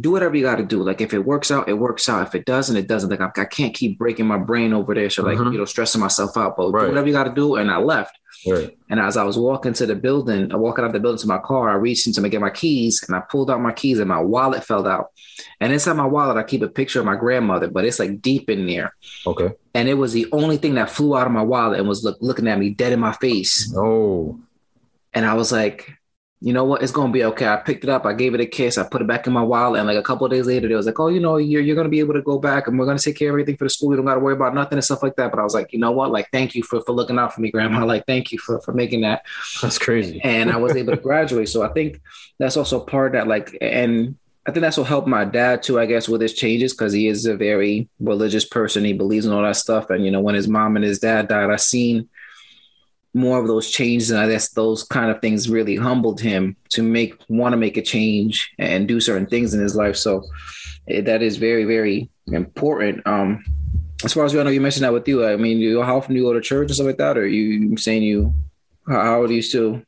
[0.00, 0.82] Do whatever you got to do.
[0.82, 2.26] Like if it works out, it works out.
[2.26, 3.10] If it doesn't, it doesn't.
[3.10, 5.10] Like I, I can't keep breaking my brain over there.
[5.10, 5.52] So like mm-hmm.
[5.52, 6.56] you know, stressing myself out.
[6.56, 6.82] But right.
[6.82, 7.56] do whatever you got to do.
[7.56, 8.17] And I left.
[8.46, 8.78] Right.
[8.88, 11.38] And as I was walking to the building, uh, walking out the building to my
[11.38, 14.08] car, I reached into to get my keys and I pulled out my keys and
[14.08, 15.10] my wallet fell out.
[15.60, 18.48] And inside my wallet, I keep a picture of my grandmother, but it's like deep
[18.48, 18.94] in there.
[19.26, 19.50] Okay.
[19.74, 22.18] And it was the only thing that flew out of my wallet and was look,
[22.20, 23.72] looking at me dead in my face.
[23.76, 24.38] Oh.
[25.14, 25.97] And I was like,
[26.40, 26.82] you know what?
[26.82, 27.48] It's gonna be okay.
[27.48, 29.42] I picked it up, I gave it a kiss, I put it back in my
[29.42, 31.60] wallet, and like a couple of days later, they was like, "Oh, you know, you're
[31.60, 33.64] you're gonna be able to go back, and we're gonna take care of everything for
[33.64, 33.90] the school.
[33.90, 35.80] You don't gotta worry about nothing and stuff like that." But I was like, you
[35.80, 36.12] know what?
[36.12, 37.84] Like, thank you for for looking out for me, Grandma.
[37.84, 39.22] Like, thank you for for making that.
[39.60, 40.20] That's crazy.
[40.22, 42.00] And I was able to graduate, so I think
[42.38, 45.80] that's also part of that like, and I think that's what helped my dad too,
[45.80, 48.84] I guess, with his changes because he is a very religious person.
[48.84, 51.26] He believes in all that stuff, and you know, when his mom and his dad
[51.26, 52.08] died, I seen
[53.14, 56.82] more of those changes and i guess those kind of things really humbled him to
[56.82, 59.96] make want to make a change and do certain things in his life.
[59.96, 60.24] So
[60.86, 63.06] it, that is very very important.
[63.06, 63.44] Um
[64.04, 65.26] as far as you know you mentioned that with you.
[65.26, 67.26] I mean you, how often do you go to church and stuff like that or
[67.26, 68.34] you saying you
[68.88, 69.82] how, are you still?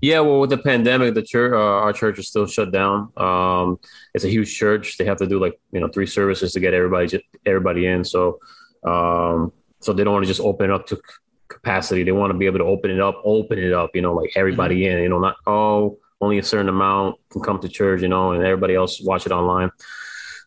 [0.00, 3.10] Yeah, well, with the pandemic, the church, uh, our church is still shut down.
[3.16, 3.80] Um,
[4.14, 6.74] it's a huge church; they have to do like you know three services to get
[6.74, 8.04] everybody everybody in.
[8.04, 8.38] So,
[8.84, 11.00] um, so they don't want to just open up to
[11.48, 12.04] capacity.
[12.04, 14.32] They want to be able to open it up, open it up, you know, like
[14.36, 14.98] everybody mm-hmm.
[14.98, 18.32] in, you know, not, oh, only a certain amount can come to church, you know,
[18.32, 19.70] and everybody else watch it online.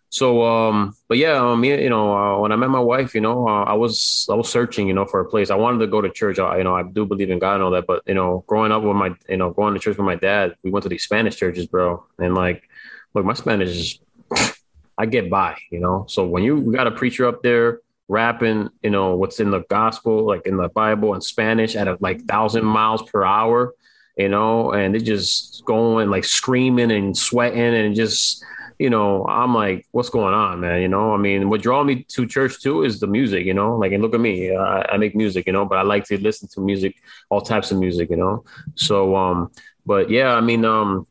[0.10, 3.48] So, um, but yeah, um, you know, uh, when I met my wife, you know,
[3.48, 5.50] uh, I was, I was searching, you know, for a place.
[5.50, 6.38] I wanted to go to church.
[6.38, 8.74] I, you know, I do believe in God and all that, but you know, growing
[8.74, 11.04] up with my, you know, going to church with my dad, we went to these
[11.04, 12.06] Spanish churches, bro.
[12.20, 12.68] And like,
[13.14, 14.00] look, my Spanish is,
[14.98, 16.06] I get by, you know?
[16.10, 17.80] So when you got a preacher up there,
[18.12, 21.97] rapping, you know, what's in the gospel, like in the Bible in Spanish at a
[22.02, 23.74] like thousand miles per hour,
[24.17, 28.43] you know, and they just going like screaming and sweating and just,
[28.78, 30.82] you know, I'm like, what's going on, man?
[30.82, 33.78] You know, I mean, what draw me to church too is the music, you know,
[33.78, 36.17] like, and look at me, I, I make music, you know, but I like to
[36.21, 36.95] listen to music,
[37.30, 38.43] all types of music, you know?
[38.76, 39.52] So, um,
[39.86, 41.08] but yeah, I mean, um,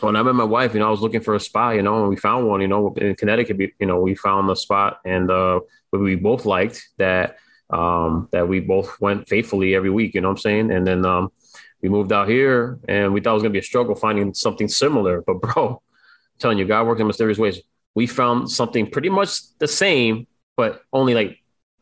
[0.00, 2.00] when I met my wife, you know, I was looking for a spot, you know,
[2.00, 5.30] and we found one, you know, in Connecticut, you know, we found the spot and
[5.30, 5.60] uh,
[5.92, 7.36] we both liked that,
[7.70, 10.70] um, that we both went faithfully every week, you know what I'm saying?
[10.72, 11.30] And then um,
[11.82, 14.34] we moved out here and we thought it was going to be a struggle finding
[14.34, 15.22] something similar.
[15.22, 17.60] But, bro, I'm telling you, God worked in mysterious ways.
[17.94, 20.26] We found something pretty much the same,
[20.56, 21.38] but only like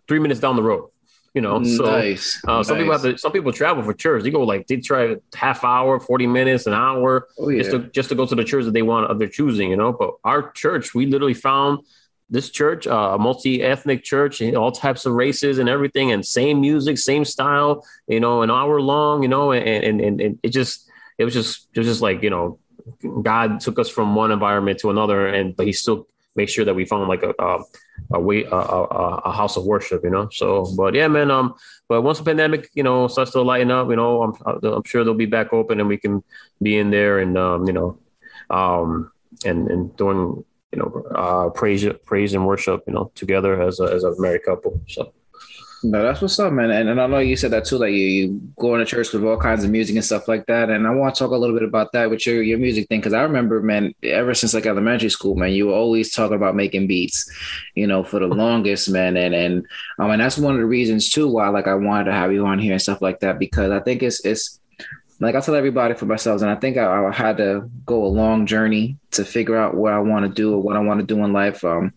[0.08, 0.89] three minutes down the road
[1.34, 1.62] you know.
[1.62, 2.42] So nice.
[2.46, 2.82] Uh, some nice.
[2.82, 4.22] people have to, some people travel for church.
[4.22, 7.62] They go like they try half hour, forty minutes, an hour, oh, yeah.
[7.62, 9.76] just to just to go to the church that they want of their choosing, you
[9.76, 9.92] know.
[9.92, 11.80] But our church, we literally found
[12.28, 16.96] this church, uh, a multi-ethnic church, all types of races and everything, and same music,
[16.96, 20.88] same style, you know, an hour long, you know, and and and, and it just
[21.18, 22.58] it was just it was just like you know,
[23.22, 26.74] God took us from one environment to another, and but He still make sure that
[26.74, 27.64] we found like a, a
[28.12, 28.84] a way a, a,
[29.24, 30.28] a, house of worship, you know.
[30.32, 31.30] So, but yeah, man.
[31.30, 31.54] Um,
[31.88, 35.04] but once the pandemic, you know, starts to lighten up, you know, I'm I'm sure
[35.04, 36.22] they'll be back open and we can
[36.60, 37.98] be in there and um, you know,
[38.50, 39.12] um,
[39.44, 43.84] and and doing you know uh praise praise and worship, you know, together as a
[43.84, 44.80] as a married couple.
[44.88, 45.12] So.
[45.82, 46.70] No, that's what's up, man.
[46.70, 49.24] And, and I know you said that too, that you, you go into church with
[49.24, 50.68] all kinds of music and stuff like that.
[50.68, 53.00] And I want to talk a little bit about that with your, your music thing.
[53.00, 56.54] Cause I remember, man, ever since like elementary school, man, you were always talking about
[56.54, 57.30] making beats,
[57.74, 59.16] you know, for the longest, man.
[59.16, 59.66] And, and,
[59.98, 62.44] um, and that's one of the reasons too, why like I wanted to have you
[62.44, 64.60] on here and stuff like that, because I think it's, it's,
[65.20, 68.08] like I tell everybody for myself, and I think I, I, had to go a
[68.08, 71.06] long journey to figure out what I want to do or what I want to
[71.06, 71.62] do in life.
[71.62, 71.92] Um,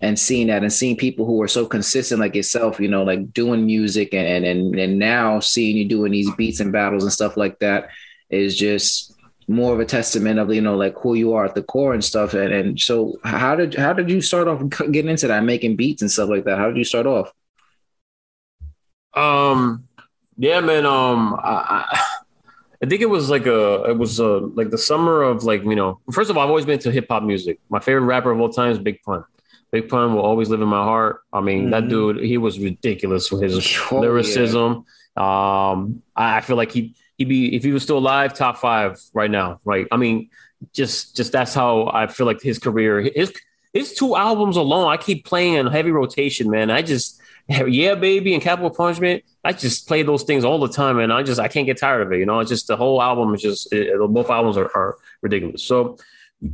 [0.00, 3.32] and seeing that and seeing people who are so consistent like yourself, you know, like
[3.32, 7.36] doing music and and and now seeing you doing these beats and battles and stuff
[7.36, 7.88] like that
[8.30, 9.14] is just
[9.48, 12.04] more of a testament of you know like who you are at the core and
[12.04, 12.34] stuff.
[12.34, 16.02] And and so how did how did you start off getting into that, making beats
[16.02, 16.58] and stuff like that?
[16.58, 17.32] How did you start off?
[19.12, 19.88] Um.
[20.36, 20.86] Yeah, man.
[20.86, 21.34] Um.
[21.34, 22.04] I, I
[22.82, 25.76] I think it was like a it was a like the summer of like you
[25.76, 27.60] know first of all I've always been to hip hop music.
[27.68, 29.24] My favorite rapper of all time is Big Pun.
[29.70, 31.20] Big Pun will always live in my heart.
[31.32, 31.70] I mean mm-hmm.
[31.70, 34.86] that dude he was ridiculous with his oh, lyricism.
[35.16, 35.70] Yeah.
[35.70, 39.30] Um, I feel like he he be if he was still alive top five right
[39.30, 39.60] now.
[39.64, 39.86] Right.
[39.92, 40.30] I mean
[40.72, 43.32] just just that's how I feel like his career his
[43.74, 46.70] his two albums alone I keep playing in heavy rotation man.
[46.70, 47.19] I just
[47.66, 49.24] yeah, baby, and Capital Punishment.
[49.44, 52.02] I just play those things all the time, and I just I can't get tired
[52.02, 52.18] of it.
[52.18, 55.64] You know, it's just the whole album is just it, both albums are, are ridiculous.
[55.64, 55.98] So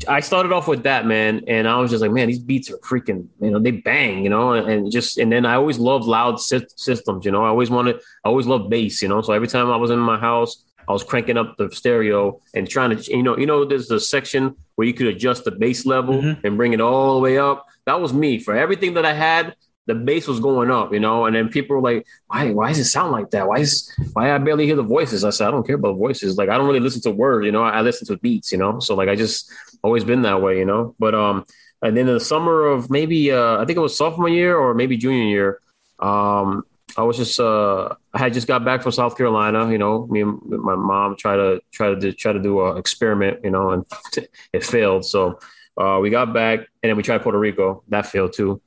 [0.09, 2.79] I started off with that man, and I was just like, man, these beats are
[2.79, 6.07] freaking, you know, they bang, you know, and, and just and then I always loved
[6.07, 7.45] loud systems, you know.
[7.45, 9.21] I always wanted, I always loved bass, you know.
[9.21, 12.67] So every time I was in my house, I was cranking up the stereo and
[12.67, 15.85] trying to, you know, you know, there's a section where you could adjust the bass
[15.85, 16.47] level mm-hmm.
[16.47, 17.67] and bring it all the way up.
[17.85, 19.55] That was me for everything that I had
[19.87, 22.79] the bass was going up, you know, and then people were like, why, why does
[22.79, 23.47] it sound like that?
[23.47, 25.25] Why is, why I barely hear the voices?
[25.25, 26.37] I said, I don't care about voices.
[26.37, 28.81] Like, I don't really listen to words, you know, I listen to beats, you know?
[28.81, 29.51] So like, I just
[29.83, 31.45] always been that way, you know, but, um,
[31.83, 34.75] and then in the summer of maybe, uh, I think it was sophomore year or
[34.75, 35.61] maybe junior year,
[36.01, 36.65] um,
[36.99, 40.23] I was just, uh, I had just got back from South Carolina, you know, me
[40.23, 43.71] and my mom tried to try to do, try to do an experiment, you know,
[43.71, 43.85] and
[44.53, 45.05] it failed.
[45.05, 45.39] So,
[45.77, 47.83] uh, we got back and then we tried Puerto Rico.
[47.89, 48.63] That failed too.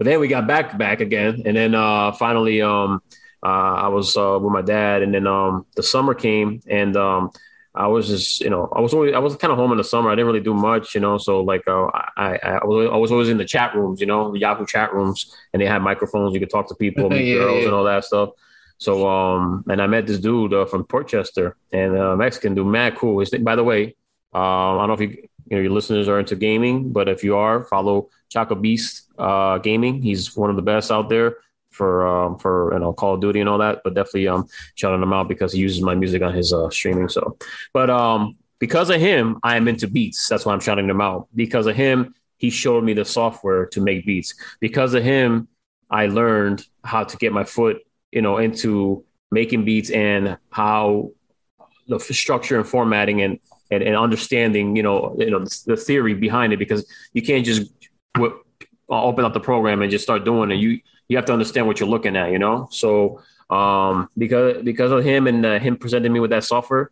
[0.00, 3.02] But then we got back back again, and then uh, finally, um,
[3.42, 7.30] uh, I was uh, with my dad, and then um, the summer came, and um,
[7.74, 9.84] I was just, you know, I was always, I was kind of home in the
[9.84, 10.08] summer.
[10.08, 11.18] I didn't really do much, you know.
[11.18, 14.32] So like, uh, I, I was, I was always in the chat rooms, you know,
[14.32, 16.32] the Yahoo chat rooms, and they had microphones.
[16.32, 17.64] You could talk to people, meet yeah, girls, yeah.
[17.66, 18.30] and all that stuff.
[18.78, 22.66] So, um, and I met this dude uh, from Port Chester, and uh, Mexican dude,
[22.66, 23.20] mad cool.
[23.20, 23.96] His, by the way,
[24.34, 25.08] uh, I don't know if you,
[25.50, 29.58] you know, your listeners are into gaming, but if you are, follow Chaka Beast uh,
[29.58, 30.02] Gaming.
[30.02, 31.36] He's one of the best out there
[31.70, 33.80] for um, for you know Call of Duty and all that.
[33.84, 37.08] But definitely um shouting him out because he uses my music on his uh, streaming.
[37.08, 37.36] So,
[37.72, 40.28] but um because of him, I am into beats.
[40.28, 41.28] That's why I'm shouting him out.
[41.34, 44.34] Because of him, he showed me the software to make beats.
[44.60, 45.48] Because of him,
[45.90, 47.78] I learned how to get my foot
[48.12, 51.12] you know into making beats and how
[51.88, 53.38] the structure and formatting and
[53.70, 57.70] and, and understanding, you know, you know the theory behind it because you can't just
[58.90, 60.56] open up the program and just start doing it.
[60.56, 62.68] You you have to understand what you're looking at, you know.
[62.70, 66.90] So um, because because of him and uh, him presenting me with that software,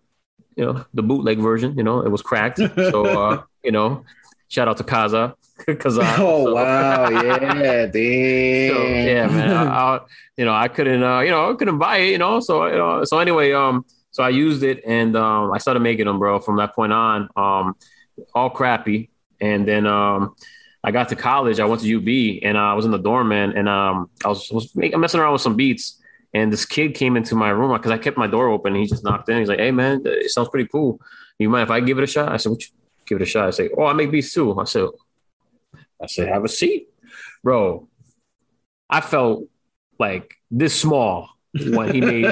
[0.57, 2.59] you know, the bootleg version, you know, it was cracked.
[2.59, 4.05] So uh, you know,
[4.49, 5.35] shout out to Kazaa.
[5.59, 6.19] Kazaa.
[6.19, 6.55] Oh so.
[6.55, 7.91] wow, yeah, damn.
[7.91, 9.51] So, yeah, man.
[9.51, 10.01] I, I,
[10.37, 12.41] you know, I couldn't, uh, you know, I couldn't buy it, you know.
[12.41, 16.07] So, you know, so anyway, um, so I used it and um, I started making
[16.07, 16.39] them, bro.
[16.39, 17.77] From that point on, um,
[18.35, 19.11] all crappy.
[19.41, 20.35] And then um,
[20.85, 21.61] I got to college.
[21.61, 23.53] I went to UB and uh, I was in the dorm, man.
[23.57, 26.01] And um, I was, was making, messing around with some beats.
[26.35, 28.75] And this kid came into my room because I kept my door open.
[28.75, 29.39] And he just knocked in.
[29.39, 31.01] He's like, "Hey, man, it sounds pretty cool.
[31.39, 32.63] You mind if I give it a shot?" I said, "What?
[32.63, 32.69] You,
[33.07, 34.89] give it a shot." I said, "Oh, I make beats too." I said,
[36.03, 36.91] "I said, have a seat,
[37.43, 37.89] bro."
[38.91, 39.45] I felt
[39.99, 42.27] like this small when he made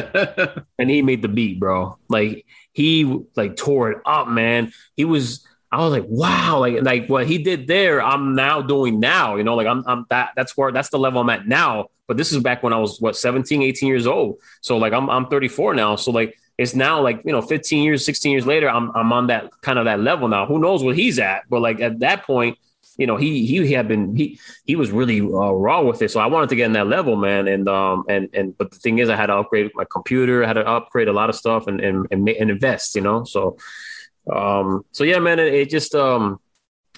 [0.79, 1.99] and he made the beat, bro.
[2.09, 4.73] Like he like tore it up, man.
[4.97, 9.00] He was I was like, wow, like like what he did there, I'm now doing
[9.00, 9.37] now.
[9.37, 11.87] You know, like I'm I'm that that's where that's the level I'm at now.
[12.07, 14.38] But this is back when I was what 17, 18 years old.
[14.61, 15.96] So like I'm I'm 34 now.
[15.96, 19.26] So like it's now like you know 15 years 16 years later i'm, I'm on
[19.26, 22.24] that kind of that level now who knows what he's at but like at that
[22.24, 22.57] point
[22.98, 26.11] you know, he he had been he he was really uh, raw with it.
[26.11, 27.46] So I wanted to get in that level, man.
[27.46, 30.46] And um and and but the thing is, I had to upgrade my computer, I
[30.46, 33.24] had to upgrade a lot of stuff and and and, and invest, you know.
[33.24, 33.59] So
[34.33, 36.41] um so yeah, man, it, it just um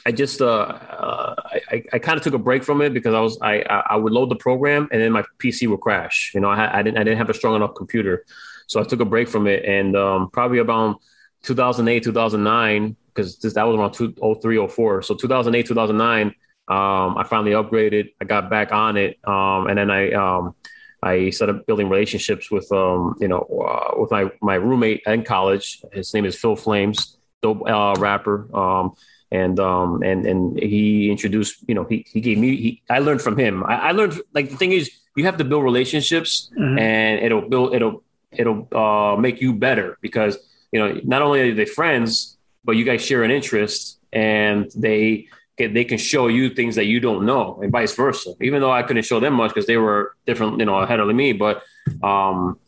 [0.07, 1.35] I just uh, uh
[1.71, 4.13] I, I kind of took a break from it because I was I I would
[4.13, 6.33] load the program and then my PC would crash.
[6.35, 8.25] You know, I, I didn't I didn't have a strong enough computer,
[8.67, 9.65] so I took a break from it.
[9.65, 11.01] And um, probably about
[11.43, 15.03] 2008 2009 because that was around 2003 04.
[15.03, 16.27] So 2008 2009,
[16.69, 18.13] um, I finally upgraded.
[18.21, 20.55] I got back on it, um, and then I um,
[21.03, 25.83] I started building relationships with um, you know uh, with my my roommate in college.
[25.93, 28.49] His name is Phil Flames, dope uh, rapper.
[28.57, 28.95] Um,
[29.31, 33.21] and um and and he introduced you know he he gave me he I learned
[33.21, 33.63] from him.
[33.65, 36.79] I, I learned like the thing is you have to build relationships mm-hmm.
[36.79, 40.39] and it'll build it'll it'll uh, make you better because
[40.73, 45.29] you know not only are they friends but you guys share an interest and they
[45.59, 48.83] they can show you things that you don't know and vice versa even though i
[48.83, 51.63] couldn't show them much because they were different you know ahead of me but
[52.03, 52.59] um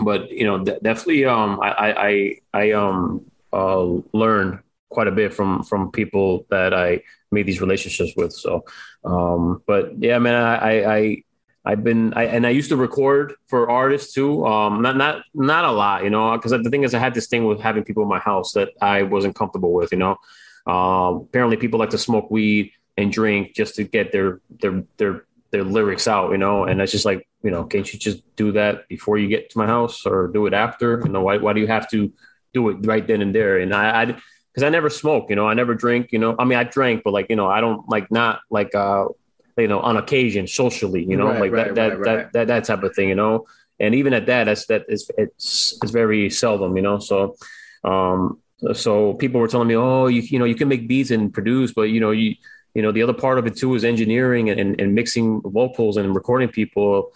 [0.00, 3.24] but you know definitely um i i i um
[3.56, 8.32] uh learned quite a bit from from people that I made these relationships with.
[8.32, 8.64] So,
[9.04, 11.22] um, but yeah, man, I, I
[11.64, 14.46] I've been I, and I used to record for artists too.
[14.46, 17.26] Um, not not not a lot, you know, because the thing is, I had this
[17.26, 19.90] thing with having people in my house that I wasn't comfortable with.
[19.90, 20.16] You know,
[20.72, 25.26] um, apparently people like to smoke weed and drink just to get their their their
[25.50, 26.30] their lyrics out.
[26.30, 29.28] You know, and it's just like you know, can't you just do that before you
[29.28, 31.02] get to my house or do it after?
[31.04, 32.12] You know, why why do you have to
[32.56, 33.54] do it right then and there?
[33.62, 36.34] And I, I because I never smoke, you know, I never drink, you know.
[36.38, 39.04] I mean, I drank, but like, you know, I don't like not like uh,
[39.58, 42.46] you know, on occasion socially, you know, right, like right, that, right, that, that that
[42.48, 43.46] that type of thing, you know.
[43.78, 46.98] And even at that, that's that is it's it's very seldom, you know.
[46.98, 47.36] So,
[47.84, 48.40] um,
[48.72, 51.72] so people were telling me, oh, you you know, you can make beats and produce,
[51.72, 52.36] but you know, you
[52.76, 55.96] you know, the other part of it too is engineering and, and, and mixing vocals
[55.96, 57.12] and recording people.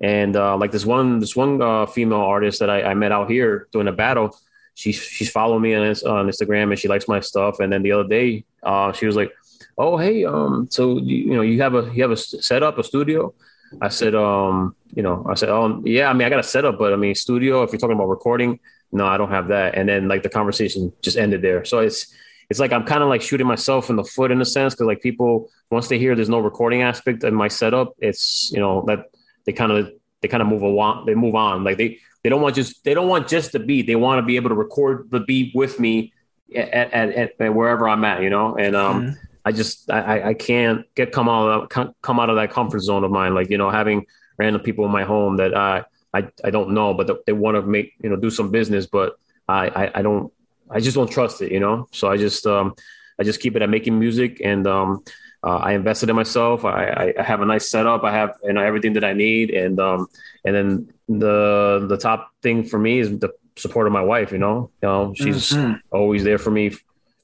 [0.00, 3.30] And uh, like this one, this one uh, female artist that I, I met out
[3.30, 4.34] here doing a battle,
[4.74, 7.60] she's she's following me on, on Instagram and she likes my stuff.
[7.60, 9.32] And then the other day, uh, she was like,
[9.78, 12.84] "Oh, hey, um, so you, you know you have a you have a setup, a
[12.84, 13.34] studio?"
[13.80, 16.78] I said, um, you know, I said, oh, yeah, I mean, I got a setup,
[16.78, 17.62] but I mean, studio.
[17.62, 18.60] If you're talking about recording,
[18.92, 19.74] no, I don't have that.
[19.74, 21.64] And then like the conversation just ended there.
[21.64, 22.14] So it's
[22.50, 24.86] it's like I'm kind of like shooting myself in the foot in a sense because
[24.86, 28.84] like people once they hear there's no recording aspect in my setup, it's you know
[28.86, 29.06] that
[29.46, 31.06] they kind of they kind of move on.
[31.06, 31.64] They move on.
[31.64, 33.86] Like they they don't want just they don't want just the beat.
[33.86, 36.12] They want to be able to record the beat with me
[36.56, 38.56] at, at, at, at wherever I'm at, you know.
[38.56, 39.14] And um, mm-hmm.
[39.44, 43.04] I just I, I can't get come out of come out of that comfort zone
[43.04, 43.34] of mine.
[43.34, 44.06] Like you know, having
[44.38, 45.84] random people in my home that I
[46.14, 49.16] I, I don't know, but they want to make you know do some business, but
[49.46, 50.32] I, I, I don't
[50.70, 51.88] I just don't trust it, you know.
[51.92, 52.74] So I just um
[53.18, 55.04] I just keep it at making music and um
[55.44, 56.64] uh, I invested in myself.
[56.64, 58.02] I, I, have a nice setup.
[58.02, 60.06] I have you know everything that I need, and um,
[60.42, 64.32] and then the the top thing for me is the support of my wife.
[64.32, 65.74] You know, you know she's mm-hmm.
[65.90, 66.72] always there for me.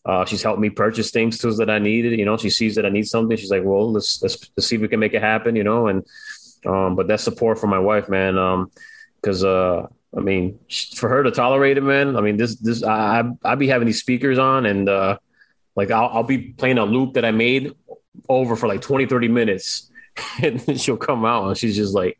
[0.04, 2.18] Uh, she's helped me purchase things too that I needed.
[2.18, 3.38] You know, she sees that I need something.
[3.38, 5.56] She's like, well, let's let's, let's see if we can make it happen.
[5.56, 6.04] You know, and
[6.66, 8.34] um, but that support from my wife, man,
[9.22, 10.58] because um, uh, I mean,
[10.94, 12.16] for her to tolerate it, man.
[12.16, 14.90] I mean, this this I I be having these speakers on and.
[14.90, 15.16] uh
[15.76, 17.72] like I'll, I'll be playing a loop that I made
[18.28, 19.86] over for like 20, 30 minutes.
[20.42, 22.18] And then she'll come out and she's just like,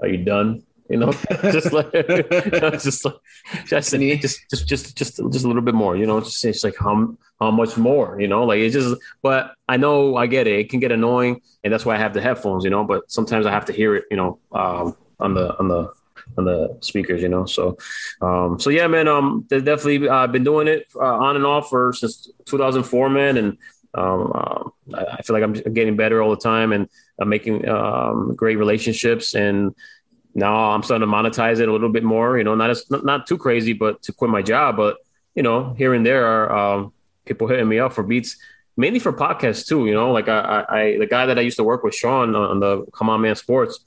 [0.00, 0.62] Are you done?
[0.88, 3.14] You know, just like just like
[3.66, 6.76] just, just just just just just a little bit more, you know, just it's like
[6.78, 10.58] how how much more, you know, like it's just but I know I get it.
[10.60, 13.46] It can get annoying and that's why I have the headphones, you know, but sometimes
[13.46, 15.92] I have to hear it, you know, um, on the on the
[16.38, 17.44] on the speakers, you know.
[17.46, 17.78] So,
[18.20, 19.08] um, so yeah, man.
[19.08, 23.36] Um, I've definitely uh, been doing it uh, on and off for since 2004, man,
[23.36, 23.58] and
[23.94, 28.34] um, uh, I feel like I'm getting better all the time, and I'm making um,
[28.34, 29.74] great relationships, and
[30.34, 32.38] now I'm starting to monetize it a little bit more.
[32.38, 34.98] You know, not as not too crazy, but to quit my job, but
[35.34, 36.92] you know, here and there are um,
[37.24, 38.36] people hitting me up for beats
[38.76, 39.86] mainly for podcasts too.
[39.86, 42.60] You know, like I, I, the guy that I used to work with, Sean, on
[42.60, 43.80] the Come On Man Sports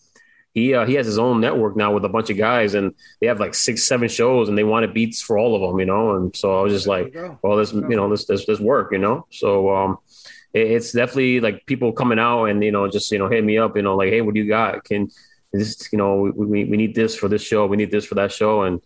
[0.54, 3.28] he uh, he has his own network now with a bunch of guys, and they
[3.28, 6.16] have like six, seven shows, and they wanted beats for all of them, you know.
[6.16, 9.00] And so I was just like, well, this, you know, this this this work, you
[9.00, 9.26] know.
[9.32, 9.98] So um,
[10.54, 13.58] it, it's definitely like people coming out and you know just you know hit me
[13.58, 14.84] up, you know, like, hey, what do you got?
[14.84, 15.10] Can
[15.52, 18.16] this, you know, we, we we need this for this show, we need this for
[18.16, 18.80] that show, and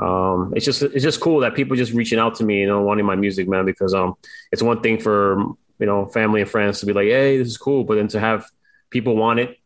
[0.00, 2.82] um, it's just it's just cool that people just reaching out to me, you know,
[2.82, 4.14] wanting my music, man, because um,
[4.50, 5.38] it's one thing for
[5.78, 8.18] you know family and friends to be like, hey, this is cool, but then to
[8.18, 8.44] have
[8.90, 9.56] people want it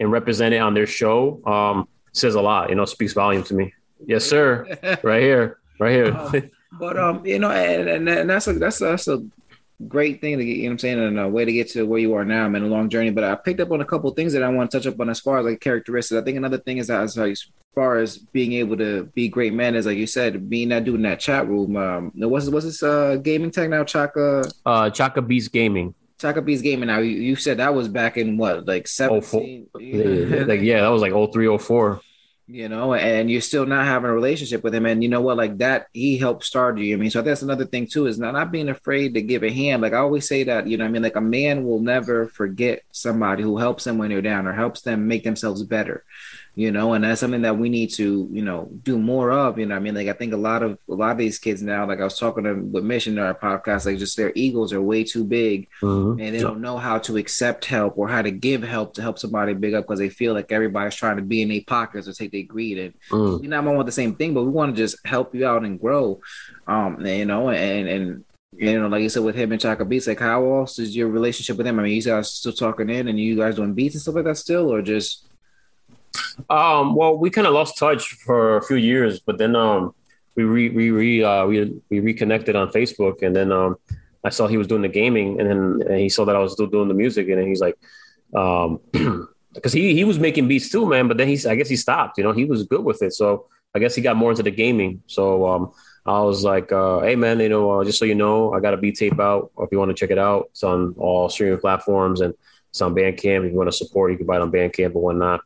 [0.00, 2.70] and represent it on their show um, says a lot.
[2.70, 3.74] You know, speaks volume to me.
[4.04, 4.66] Yes, sir.
[5.02, 6.16] right here, right here.
[6.16, 9.22] Um, but um, you know, and, and, and that's a that's that's a
[9.88, 11.84] great thing to get, you know what I'm saying, and a way to get to
[11.84, 13.10] where you are now, I'm in a long journey.
[13.10, 15.08] But I picked up on a couple things that I want to touch up on
[15.10, 16.20] as far as like characteristics.
[16.20, 19.54] I think another thing is that as, as far as being able to be great
[19.54, 21.76] men is like you said, being that dude in that chat room.
[21.76, 23.84] Um, what's what's this uh gaming tech now?
[23.84, 24.44] Chaka.
[24.64, 25.94] Uh, Chaka Beast Gaming.
[26.20, 26.88] Chaka Beast Gaming.
[26.88, 29.68] Now you, you said that was back in what like oh, seventeen?
[29.74, 30.44] Oh, yeah.
[30.44, 32.00] like yeah, that was like 0304
[32.52, 34.84] you know, and you're still not having a relationship with him.
[34.84, 36.94] And you know what, like that, he helped start you.
[36.94, 39.52] I mean, so that's another thing too, is not, not being afraid to give a
[39.52, 39.82] hand.
[39.82, 42.82] Like I always say that, you know, I mean, like a man will never forget
[42.90, 46.04] somebody who helps them when they're down or helps them make themselves better
[46.60, 49.58] you know, and that's something that we need to, you know, do more of.
[49.58, 51.62] You know, I mean, like I think a lot of a lot of these kids
[51.62, 54.74] now, like I was talking to with Mission in our podcast, like just their egos
[54.74, 56.20] are way too big, mm-hmm.
[56.20, 59.18] and they don't know how to accept help or how to give help to help
[59.18, 62.12] somebody big up because they feel like everybody's trying to be in their pockets or
[62.12, 62.76] take their greed.
[62.76, 63.42] And mm.
[63.42, 65.64] you know, I want the same thing, but we want to just help you out
[65.64, 66.20] and grow.
[66.66, 70.08] Um, you know, and and you know, like you said with him and Chaka Beats,
[70.08, 71.80] like how else is your relationship with him?
[71.80, 74.24] I mean, you guys still talking in and you guys doing beats and stuff like
[74.24, 75.24] that still, or just
[76.48, 79.94] um, well, we kind of lost touch for a few years, but then um,
[80.34, 83.76] we re, re, uh, we we reconnected on Facebook, and then um,
[84.24, 86.52] I saw he was doing the gaming, and then and he saw that I was
[86.52, 87.78] still doing the music, and then he's like,
[88.34, 88.80] um,
[89.54, 91.08] because he he was making beats too, man.
[91.08, 92.18] But then he's I guess he stopped.
[92.18, 94.50] You know, he was good with it, so I guess he got more into the
[94.50, 95.02] gaming.
[95.06, 95.72] So um,
[96.06, 98.74] I was like, uh, hey man, you know, uh, just so you know, I got
[98.74, 99.50] a beat tape out.
[99.58, 102.34] If you want to check it out, it's on all streaming platforms and
[102.70, 103.46] it's on Bandcamp.
[103.46, 105.40] If you want to support, you can buy it on Bandcamp and whatnot.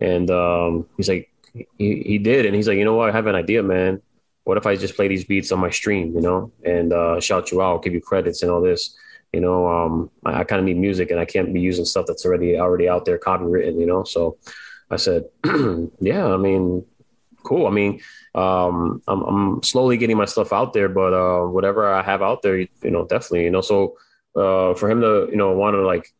[0.00, 2.46] And um, he's like, he, he did.
[2.46, 3.08] And he's like, you know what?
[3.08, 4.02] I have an idea, man.
[4.44, 7.50] What if I just play these beats on my stream, you know, and uh, shout
[7.50, 8.96] you out, give you credits and all this?
[9.32, 12.06] You know, um, I, I kind of need music and I can't be using stuff
[12.06, 14.04] that's already already out there, copywritten, you know?
[14.04, 14.38] So
[14.90, 15.24] I said,
[16.00, 16.84] yeah, I mean,
[17.42, 17.66] cool.
[17.66, 18.00] I mean,
[18.34, 22.42] um, I'm, I'm slowly getting my stuff out there, but uh, whatever I have out
[22.42, 23.96] there, you know, definitely, you know, so
[24.36, 26.12] uh, for him to, you know, want to like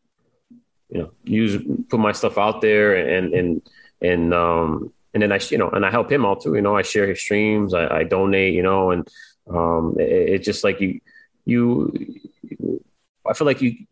[0.89, 3.61] you know use put my stuff out there and and
[4.01, 6.55] and um and then I you know and I help him out too.
[6.55, 9.07] You know, I share his streams, I, I donate, you know, and
[9.49, 10.99] um it's just like you
[11.45, 12.81] you
[13.27, 13.85] I feel like you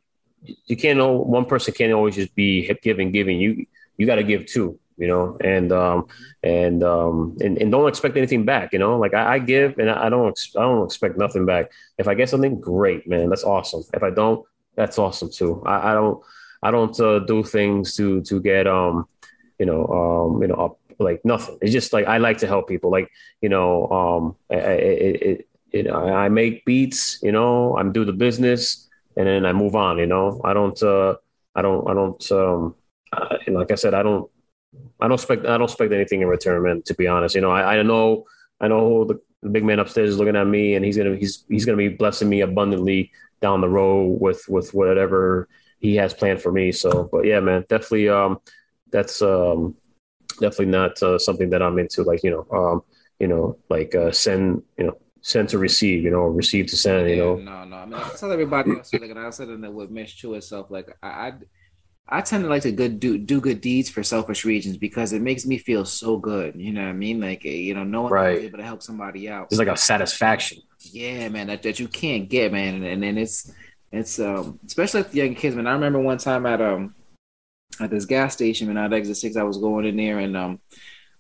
[0.65, 3.39] you can't know one person can't always just be giving giving.
[3.39, 3.65] You
[3.97, 6.07] you got to give too you know and um
[6.43, 9.89] and um and, and don't expect anything back you know like i, I give and
[9.89, 11.71] I, I don't i don't expect nothing back.
[11.97, 13.83] If i get something great man that's awesome.
[13.93, 15.63] If i don't that's awesome too.
[15.65, 16.23] I, I don't
[16.65, 19.07] I don't uh, do things to to get um
[19.59, 21.57] you know um you know up like nothing.
[21.61, 22.89] It's just like I like to help people.
[22.89, 23.11] Like
[23.41, 27.19] you know um it, it, it, I make beats.
[27.21, 29.99] You know I do the business and then I move on.
[29.99, 31.15] You know I don't uh
[31.53, 32.75] I don't I don't um
[33.13, 34.29] uh, like I said I don't
[34.99, 36.81] I don't expect I don't expect anything in return, man.
[36.83, 38.25] To be honest, you know I, I know
[38.59, 41.45] I know the, the big man upstairs is looking at me and he's gonna he's
[41.47, 45.47] he's gonna be blessing me abundantly down the road with with whatever
[45.79, 46.71] he has planned for me.
[46.71, 48.39] So, but yeah, man, definitely, um,
[48.91, 49.75] that's um,
[50.39, 52.03] definitely not uh, something that I'm into.
[52.03, 52.81] Like you know, um,
[53.19, 57.09] you know, like uh, send, you know, send to receive, you know, receive to send,
[57.09, 57.35] you know.
[57.35, 60.21] No, no, I mean, I tell everybody else, like, and I said the with Mitch
[60.21, 61.33] to itself, like I, I,
[62.07, 65.21] I tend to like to good do do good deeds for selfish reasons because it
[65.21, 66.55] makes me feel so good.
[66.55, 67.19] You know what I mean?
[67.19, 68.37] Like you know, knowing right.
[68.39, 69.47] able to help somebody out.
[69.49, 70.59] It's like a satisfaction.
[70.91, 73.51] Yeah, man, that, that you can't get, man, and, and then it's
[73.95, 75.67] it's um especially with the young kids, man.
[75.67, 76.95] I remember one time at um
[77.79, 80.59] at this gas station, and at exit six, I was going in there and um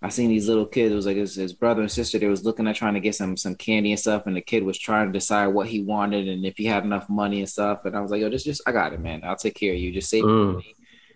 [0.01, 0.91] I seen these little kids.
[0.91, 2.19] It was like his, his, brother and sister.
[2.19, 4.63] They was looking at trying to get some some candy and stuff, and the kid
[4.63, 7.85] was trying to decide what he wanted and if he had enough money and stuff.
[7.85, 9.21] And I was like, yo, just just I got it, man.
[9.23, 9.91] I'll take care of you.
[9.91, 10.53] Just save mm.
[10.53, 10.75] money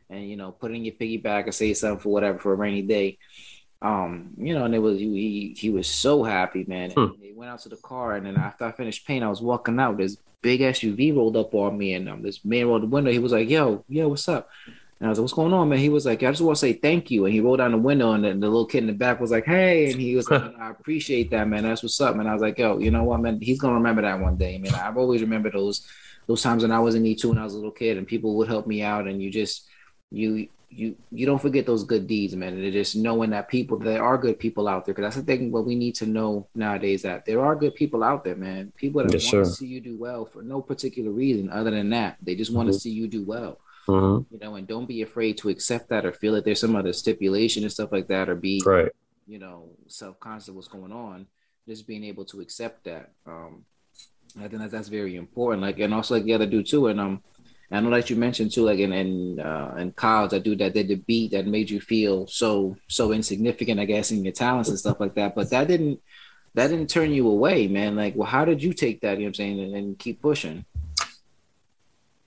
[0.10, 2.54] and you know put it in your piggy bank or save something for whatever for
[2.54, 3.18] a rainy day.
[3.82, 6.92] Um, you know, and it was he he was so happy, man.
[6.92, 7.00] Hmm.
[7.00, 9.42] And he went out to the car, and then after I finished paying, I was
[9.42, 9.98] walking out.
[9.98, 13.12] This big SUV rolled up on me, and um, this man rolled the window.
[13.12, 14.50] He was like, "Yo, yo, what's up?"
[15.00, 16.60] And I was like, "What's going on, man?" He was like, "I just want to
[16.60, 18.88] say thank you." And he rolled down the window, and the, the little kid in
[18.88, 21.64] the back was like, "Hey!" And he was like, "I appreciate that, man.
[21.64, 23.40] That's what's up." And I was like, "Yo, you know what, man?
[23.42, 24.74] He's gonna remember that one day, man.
[24.76, 25.88] I've always remembered those
[26.28, 28.08] those times when I was in need too, when I was a little kid, and
[28.08, 29.68] people would help me out, and you just
[30.12, 32.54] you you you don't forget those good deeds, man.
[32.54, 35.52] And just knowing that people there are good people out there, because that's the thing.
[35.52, 38.72] What we need to know nowadays that there are good people out there, man.
[38.76, 39.52] People that yes, want sir.
[39.52, 42.18] to see you do well for no particular reason other than that.
[42.22, 42.74] They just want mm-hmm.
[42.74, 43.60] to see you do well.
[43.88, 44.34] Mm-hmm.
[44.34, 46.94] You know, and don't be afraid to accept that or feel that there's some other
[46.94, 48.92] stipulation and stuff like that, or be right.
[49.28, 51.28] You know, self conscious of what's going on.
[51.68, 53.12] Just being able to accept that.
[53.28, 53.66] Um,
[54.38, 55.62] I think that that's very important.
[55.62, 57.24] Like, and also like the other dude too, and um
[57.72, 60.74] I know that you mentioned too, like in in, uh, in college, that dude that
[60.74, 64.70] did the beat that made you feel so so insignificant, I guess, in your talents
[64.70, 65.36] and stuff like that.
[65.36, 66.00] But that didn't
[66.56, 67.96] that didn't turn you away, man.
[67.96, 69.18] Like, well, how did you take that?
[69.18, 70.66] You know what I'm saying, and, and keep pushing.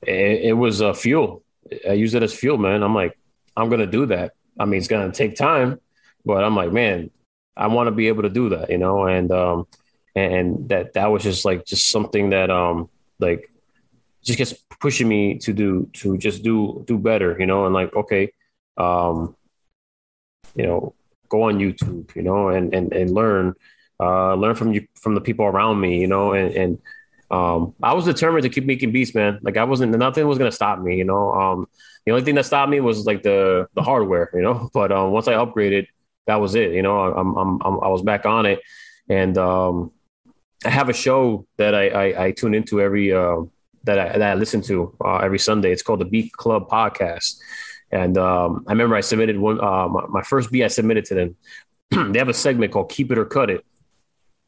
[0.03, 1.43] it, it was a uh, fuel.
[1.89, 2.83] I use it as fuel, man.
[2.83, 3.19] I'm like,
[3.57, 4.33] I'm gonna do that.
[4.59, 5.81] I mean, it's gonna take time,
[6.25, 7.11] but I'm like, man,
[7.57, 9.67] I want to be able to do that, you know, and um,
[10.15, 12.89] and that that was just like just something that um,
[13.19, 13.51] like
[14.25, 17.95] just gets pushing me to do to just do do better, you know, and like
[17.95, 18.33] okay,
[18.77, 19.37] um,
[20.55, 20.95] you know,
[21.29, 23.55] go on YouTube, you know, and and and learn,
[24.01, 26.79] uh, learn from you from the people around me, you know, and and
[27.31, 29.39] um, I was determined to keep making beats, man.
[29.43, 31.33] Like I wasn't nothing was gonna stop me, you know.
[31.33, 31.67] Um,
[32.05, 34.69] the only thing that stopped me was like the the hardware, you know.
[34.75, 35.87] But um, once I upgraded,
[36.27, 36.99] that was it, you know.
[37.01, 38.61] I'm I'm, I'm I was back on it,
[39.09, 39.93] and um,
[40.65, 43.43] I have a show that I I, I tune into every uh,
[43.85, 45.73] that I that I listen to uh, every Sunday.
[45.73, 47.39] It's called the Beat Club Podcast,
[47.91, 51.15] and um, I remember I submitted one uh, my, my, first beat I submitted to
[51.15, 51.37] them.
[52.13, 53.65] they have a segment called "Keep It or Cut It."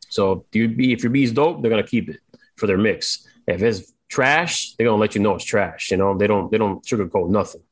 [0.09, 2.21] So if, you be, if your beat's dope, they're gonna keep it
[2.57, 3.27] for their mix.
[3.47, 5.91] If it's trash, they're gonna let you know it's trash.
[5.91, 7.63] You know, they don't they don't sugarcoat nothing.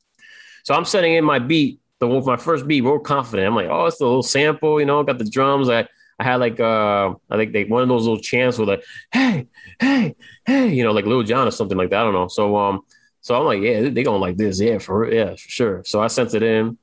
[0.63, 3.47] So I'm setting in my beat, the one my first beat, real confident.
[3.47, 5.69] I'm like, oh, it's a little sample, you know, got the drums.
[5.69, 5.87] I
[6.19, 9.47] I had like uh I think they one of those little chants with like, hey,
[9.79, 12.01] hey, hey, you know, like Lil Jon or something like that.
[12.01, 12.27] I don't know.
[12.27, 12.81] So um,
[13.21, 15.83] so I'm like, yeah, they gonna like this, yeah, for yeah, for sure.
[15.85, 16.77] So I sent it in.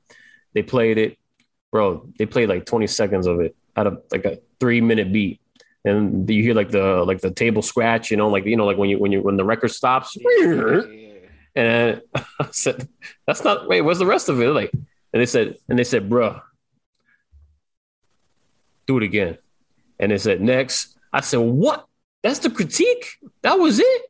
[0.53, 1.17] They played it,
[1.71, 2.09] bro.
[2.17, 5.41] They played like 20 seconds of it out of like a three minute beat
[5.83, 8.77] and you hear like the like the table scratch, you know, like you know, like
[8.77, 10.81] when you when you when the record stops, yeah.
[11.55, 12.87] and I said,
[13.25, 16.09] "That's not wait, what's the rest of it?" Like, and they said, and they said,
[16.09, 16.41] "Bruh,
[18.87, 19.37] do it again,"
[19.99, 21.85] and they said, "Next." I said, "What?
[22.23, 23.05] That's the critique?
[23.41, 24.01] That was it?"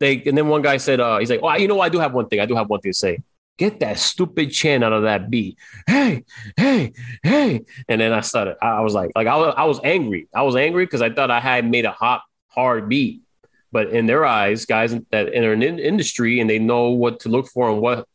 [0.00, 2.12] They and then one guy said, uh, "He's like, oh, you know, I do have
[2.12, 2.40] one thing.
[2.40, 3.18] I do have one thing to say."
[3.58, 5.58] get that stupid chant out of that beat.
[5.86, 6.24] Hey,
[6.56, 6.92] hey,
[7.22, 7.60] hey.
[7.88, 10.28] And then I started, I was like, like I was, I was angry.
[10.34, 13.22] I was angry because I thought I had made a hot, hard beat.
[13.70, 17.48] But in their eyes, guys that in an industry and they know what to look
[17.48, 18.06] for and what,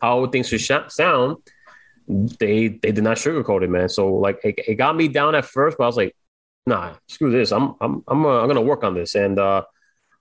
[0.00, 1.36] how things should sh- sound,
[2.06, 3.88] they they did not sugarcoat it, man.
[3.88, 6.14] So like it, it, got me down at first, but I was like,
[6.66, 7.52] nah, screw this.
[7.52, 9.14] I'm I'm I'm, uh, I'm gonna work on this.
[9.14, 9.62] And uh,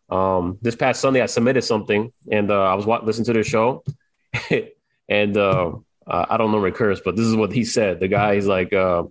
[0.09, 3.83] um, this past Sunday, I submitted something, and uh, I was listening to the show,
[5.09, 5.73] and uh,
[6.07, 7.99] uh, I don't know recurs, but this is what he said.
[7.99, 9.03] The guy is like, uh,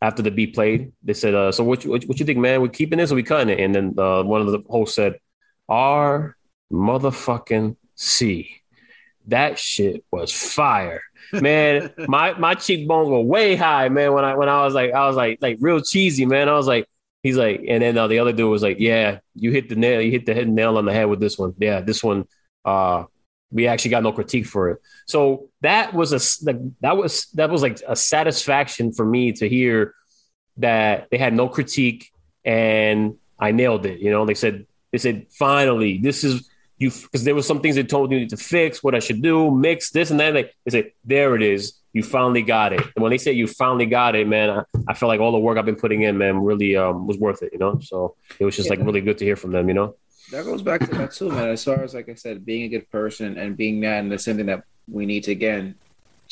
[0.00, 2.62] after the beat played, they said, "So what you, what, you think, man?
[2.62, 5.18] We keeping this or we cutting it?" And then one of the hosts said,
[5.68, 6.36] "R
[6.72, 8.62] motherfucking C."
[9.28, 11.00] That shit was fire,
[11.40, 11.92] man.
[12.08, 14.12] my my cheekbones were way high, man.
[14.12, 16.48] When I when I was like I was like like real cheesy, man.
[16.48, 16.88] I was like,
[17.22, 20.00] he's like, and then uh, the other dude was like, "Yeah, you hit the nail,
[20.00, 21.54] you hit the head nail on the head with this one.
[21.58, 22.26] Yeah, this one,
[22.64, 23.04] uh,
[23.50, 24.80] we actually got no critique for it.
[25.06, 29.94] So that was a that was that was like a satisfaction for me to hear
[30.58, 32.10] that they had no critique
[32.44, 34.00] and I nailed it.
[34.00, 36.48] You know, they said they said finally this is
[36.78, 39.50] you because there was some things they told you to fix, what I should do,
[39.50, 40.32] mix this and that.
[40.32, 42.80] They, they said there it is, you finally got it.
[42.94, 45.38] And when they say you finally got it, man, I, I felt like all the
[45.38, 47.52] work I've been putting in, man, really um, was worth it.
[47.52, 48.76] You know, so it was just yeah.
[48.76, 49.68] like really good to hear from them.
[49.68, 49.96] You know
[50.30, 51.50] that goes back to that too, man.
[51.50, 54.24] As far as like I said, being a good person and being that, and that's
[54.24, 55.76] something that we need to again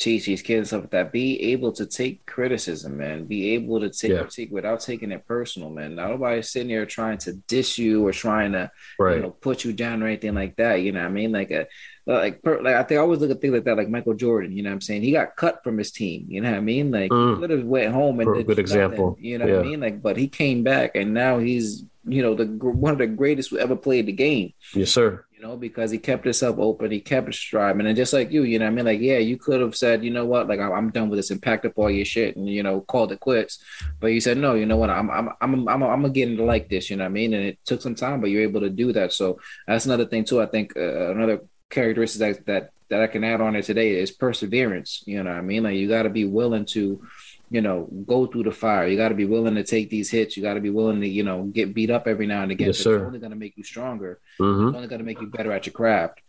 [0.03, 1.11] teach these kids stuff like that.
[1.11, 3.25] Be able to take criticism, man.
[3.25, 4.19] Be able to take yeah.
[4.19, 5.95] critique without taking it personal, man.
[5.95, 9.15] Not nobody sitting here trying to diss you or trying to right.
[9.15, 10.81] you know put you down or anything like that.
[10.81, 11.31] You know what I mean?
[11.31, 11.61] Like a
[12.05, 14.13] uh, like per, like I think I always look at things like that, like Michael
[14.13, 14.51] Jordan.
[14.51, 15.03] You know what I'm saying?
[15.03, 16.25] He got cut from his team.
[16.27, 16.91] You know what I mean?
[16.91, 17.35] Like mm.
[17.35, 19.17] he could have went home and did good example.
[19.19, 19.57] You know yeah.
[19.57, 19.79] what I mean?
[19.79, 23.49] Like, but he came back and now he's you know the one of the greatest
[23.49, 24.53] who ever played the game.
[24.73, 25.25] Yes, sir.
[25.43, 28.67] Know because he kept himself open, he kept striving, and just like you, you know,
[28.67, 31.19] I mean, like yeah, you could have said, you know what, like I'm done with
[31.19, 33.61] this and packed up all your shit and you know called it quits,
[33.99, 36.45] but you said no, you know what, I'm I'm I'm I'm I'm gonna get into
[36.45, 38.61] like this, you know what I mean, and it took some time, but you're able
[38.61, 39.11] to do that.
[39.11, 39.37] So
[39.67, 40.41] that's another thing too.
[40.41, 44.11] I think uh, another characteristic that that that I can add on it today is
[44.11, 45.03] perseverance.
[45.05, 45.63] You know what I mean?
[45.63, 47.05] Like you got to be willing to
[47.53, 48.87] you know, go through the fire.
[48.87, 50.35] You got to be willing to take these hits.
[50.35, 52.67] You got to be willing to, you know, get beat up every now and again.
[52.67, 52.95] Yes, sir.
[52.95, 54.19] It's only going to make you stronger.
[54.39, 54.69] Mm-hmm.
[54.69, 56.19] It's only going to make you better at your craft.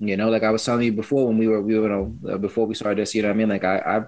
[0.00, 2.34] You know, like I was telling you before when we were, we were, you know,
[2.34, 3.48] uh, before we started this, you know what I mean?
[3.48, 4.00] Like I, I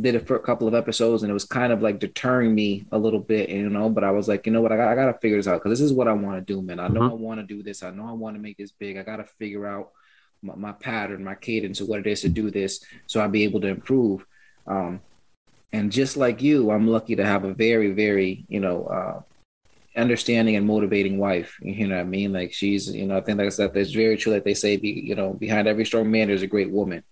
[0.00, 2.86] did it for a couple of episodes and it was kind of like deterring me
[2.92, 4.72] a little bit, you know, but I was like, you know what?
[4.72, 6.54] I got, I got to figure this out because this is what I want to
[6.54, 6.80] do, man.
[6.80, 7.10] I know mm-hmm.
[7.10, 7.82] I want to do this.
[7.82, 8.96] I know I want to make this big.
[8.96, 9.90] I got to figure out
[10.40, 13.44] my, my pattern, my cadence of what it is to do this so I'll be
[13.44, 14.24] able to improve.
[14.66, 15.02] Um,
[15.72, 19.20] and just like you, I'm lucky to have a very, very, you know, uh,
[19.96, 21.56] understanding and motivating wife.
[21.60, 22.32] You know what I mean?
[22.32, 24.32] Like she's, you know, I think like I said, that's very true.
[24.32, 27.02] Like they say, be, you know, behind every strong man, there's a great woman.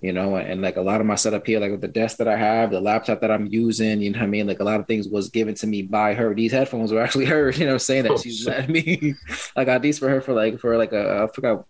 [0.00, 2.16] You know, and, and like a lot of my setup here, like with the desk
[2.18, 4.46] that I have, the laptop that I'm using, you know what I mean?
[4.46, 6.34] Like a lot of things was given to me by her.
[6.34, 9.14] These headphones were actually hers, you know, i'm saying that oh, she's letting me.
[9.56, 11.66] I got these for her for like for like a I forgot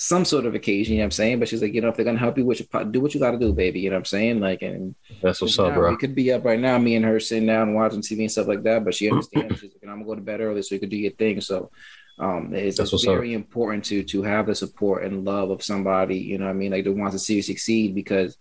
[0.00, 1.38] some sort of occasion, you know what I'm saying?
[1.40, 3.20] But she's like, you know, if they're gonna help you with your do what you
[3.20, 3.80] gotta do, baby.
[3.80, 4.38] You know what I'm saying?
[4.38, 5.90] Like and that's what's up, bro.
[5.90, 8.46] We could be up right now, me and her sitting down watching TV and stuff
[8.46, 10.80] like that, but she understands she's like, I'm gonna go to bed early so you
[10.80, 11.40] could do your thing.
[11.40, 11.72] So
[12.20, 13.40] um it's, it's very up.
[13.40, 16.70] important to to have the support and love of somebody, you know what I mean,
[16.70, 18.36] like that wants to see you succeed because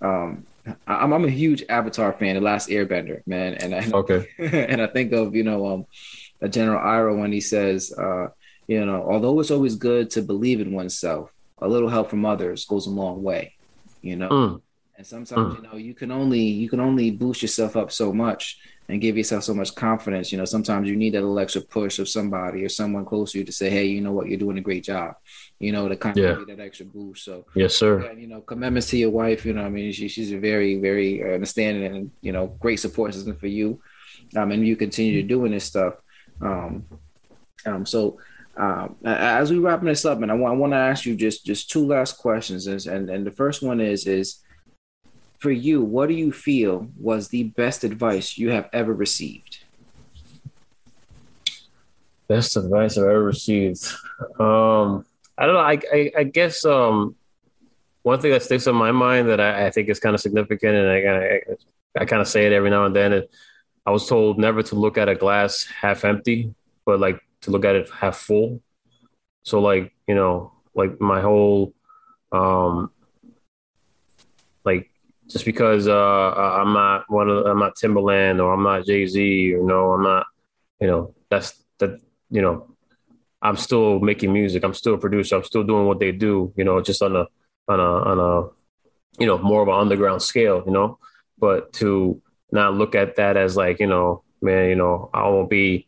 [0.00, 0.46] um
[0.86, 4.86] I'm, I'm a huge Avatar fan, The Last Airbender, man, and I okay, and I
[4.86, 5.86] think of you know um,
[6.40, 8.28] a General Iroh when he says, uh,
[8.66, 12.64] you know, although it's always good to believe in oneself, a little help from others
[12.64, 13.54] goes a long way,
[14.02, 14.28] you know.
[14.28, 14.62] Mm.
[14.98, 15.56] And sometimes, mm.
[15.56, 18.58] you know, you can only you can only boost yourself up so much
[18.88, 20.32] and give yourself so much confidence.
[20.32, 23.38] You know, sometimes you need that little extra push of somebody or someone close to
[23.38, 24.28] you to say, "Hey, you know what?
[24.28, 25.16] You're doing a great job."
[25.58, 26.30] You know, to kind of yeah.
[26.30, 27.24] give you that extra boost.
[27.24, 28.00] So, yes, sir.
[28.00, 29.44] And, you know, commitments to your wife.
[29.44, 33.14] You know, I mean, she, she's a very, very understanding and you know, great support
[33.14, 33.80] system for you.
[34.34, 35.94] Um, and you continue to doing this stuff.
[36.40, 36.84] Um,
[37.64, 38.18] um, so
[38.56, 41.44] um, as we wrapping this up, and I want I want to ask you just
[41.44, 44.42] just two last questions, and and the first one is is
[45.38, 49.58] for you, what do you feel was the best advice you have ever received?
[52.28, 53.86] Best advice I've ever received.
[54.40, 55.04] Um,
[55.38, 55.60] I don't know.
[55.60, 57.14] I, I, I guess um,
[58.02, 60.74] one thing that sticks in my mind that I, I think is kind of significant,
[60.74, 63.24] and I, I, I kind of say it every now and then.
[63.84, 66.54] I was told never to look at a glass half empty,
[66.84, 68.60] but like to look at it half full.
[69.44, 71.72] So like you know, like my whole,
[72.32, 72.90] um,
[74.64, 74.90] like
[75.28, 79.22] just because uh, I'm not one of I'm not Timbaland or I'm not Jay Z,
[79.22, 80.26] you know, I'm not,
[80.80, 82.74] you know, that's that you know,
[83.40, 84.64] I'm still making music.
[84.64, 85.36] I'm still a producer.
[85.36, 87.26] I'm still doing what they do, you know, just on a
[87.68, 90.98] on a on a you know more of an underground scale, you know.
[91.38, 92.20] But to
[92.50, 95.86] not look at that as like you know, man, you know, I won't be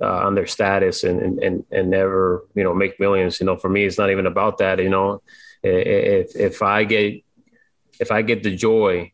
[0.00, 3.40] uh, on their status and, and and never you know make millions.
[3.40, 4.78] You know, for me, it's not even about that.
[4.78, 5.22] You know,
[5.62, 7.22] if if I get
[7.98, 9.12] if I get the joy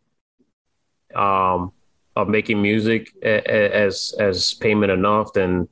[1.15, 1.73] um,
[2.15, 5.69] of making music as as payment enough, then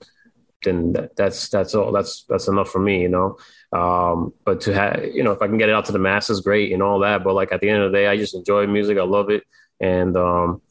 [0.64, 3.36] then that's that's all that's that's enough for me, you know.
[3.72, 6.40] Um, but to have you know, if I can get it out to the masses,
[6.40, 7.22] great and all that.
[7.24, 8.98] But like at the end of the day, I just enjoy music.
[8.98, 9.44] I love it,
[9.80, 10.62] and um,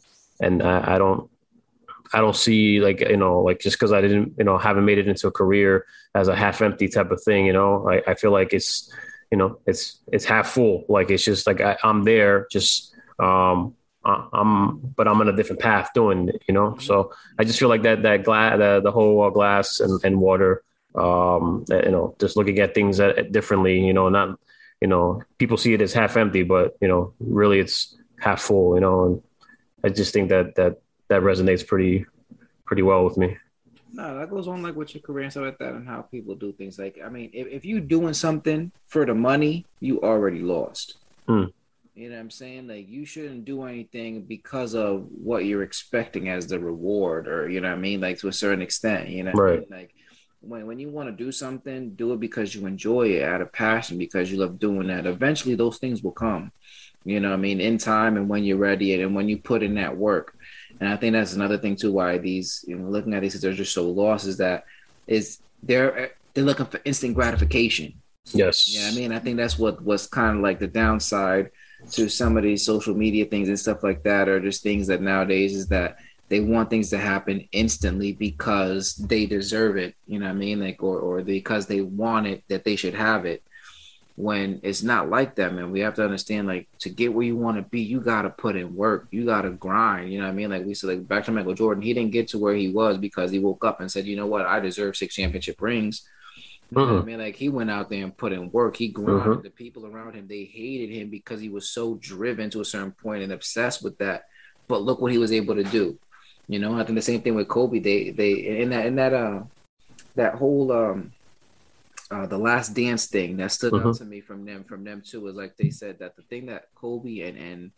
[0.41, 1.29] and I, I don't
[2.13, 4.99] I don't see like you know like just because I didn't you know haven't made
[4.99, 7.45] it into a career as a half empty type of thing.
[7.45, 8.91] You know, I, I feel like it's
[9.31, 10.85] you know it's it's half full.
[10.87, 15.61] Like it's just like I, am there, just um, I'm but I'm on a different
[15.61, 16.43] path doing it.
[16.47, 19.99] You know, so I just feel like that that glass the, the whole glass and,
[20.03, 20.63] and water.
[20.93, 22.99] Um, you know, just looking at things
[23.31, 23.83] differently.
[23.83, 24.37] You know, not
[24.81, 28.75] you know people see it as half empty, but you know really it's half full.
[28.75, 29.21] You know, and
[29.83, 30.82] I just think that that
[31.13, 32.05] that resonates pretty
[32.65, 33.37] pretty well with me.
[33.91, 36.33] No, that goes on like with your career and stuff like that, and how people
[36.33, 36.79] do things.
[36.79, 40.95] Like, I mean, if, if you're doing something for the money, you already lost.
[41.27, 41.53] Mm.
[41.93, 42.67] You know what I'm saying?
[42.67, 47.61] Like, you shouldn't do anything because of what you're expecting as the reward, or you
[47.61, 49.09] know what I mean, like to a certain extent.
[49.09, 49.57] You know, right?
[49.57, 49.67] I mean?
[49.69, 49.93] Like,
[50.41, 53.53] when when you want to do something, do it because you enjoy it, out of
[53.53, 55.05] passion, because you love doing that.
[55.05, 56.51] Eventually, those things will come.
[57.05, 59.61] You know, what I mean, in time and when you're ready, and when you put
[59.61, 60.35] in that work.
[60.79, 63.53] And I think that's another thing too why these, you know, looking at these, they're
[63.53, 64.65] just so lost is that
[65.07, 67.93] is they're they're looking for instant gratification.
[68.31, 68.73] Yes.
[68.73, 71.51] Yeah, I mean, I think that's what was kind of like the downside
[71.91, 75.01] to some of these social media things and stuff like that, or just things that
[75.01, 75.97] nowadays is that
[76.29, 79.95] they want things to happen instantly because they deserve it.
[80.07, 80.59] You know what I mean?
[80.59, 83.43] Like, or or because they want it that they should have it
[84.15, 85.71] when it's not like that, man.
[85.71, 88.29] We have to understand, like, to get where you want to be, you got to
[88.29, 89.07] put in work.
[89.09, 90.11] You got to grind.
[90.11, 90.51] You know what I mean?
[90.51, 92.97] Like we said, like back to Michael Jordan, he didn't get to where he was
[92.97, 96.07] because he woke up and said, you know what, I deserve six championship rings.
[96.69, 97.01] You know mm-hmm.
[97.01, 97.19] I mean?
[97.19, 98.75] Like he went out there and put in work.
[98.75, 99.25] He grinded.
[99.25, 99.41] Mm-hmm.
[99.41, 102.91] The people around him, they hated him because he was so driven to a certain
[102.91, 104.25] point and obsessed with that.
[104.67, 105.97] But look what he was able to do.
[106.47, 107.79] You know, I think the same thing with Kobe.
[107.79, 109.43] They they in that in that uh
[110.15, 111.11] that whole um
[112.11, 115.21] uh, the last dance thing that stood out to me from them from them too
[115.21, 117.71] was like they said that the thing that Kobe and and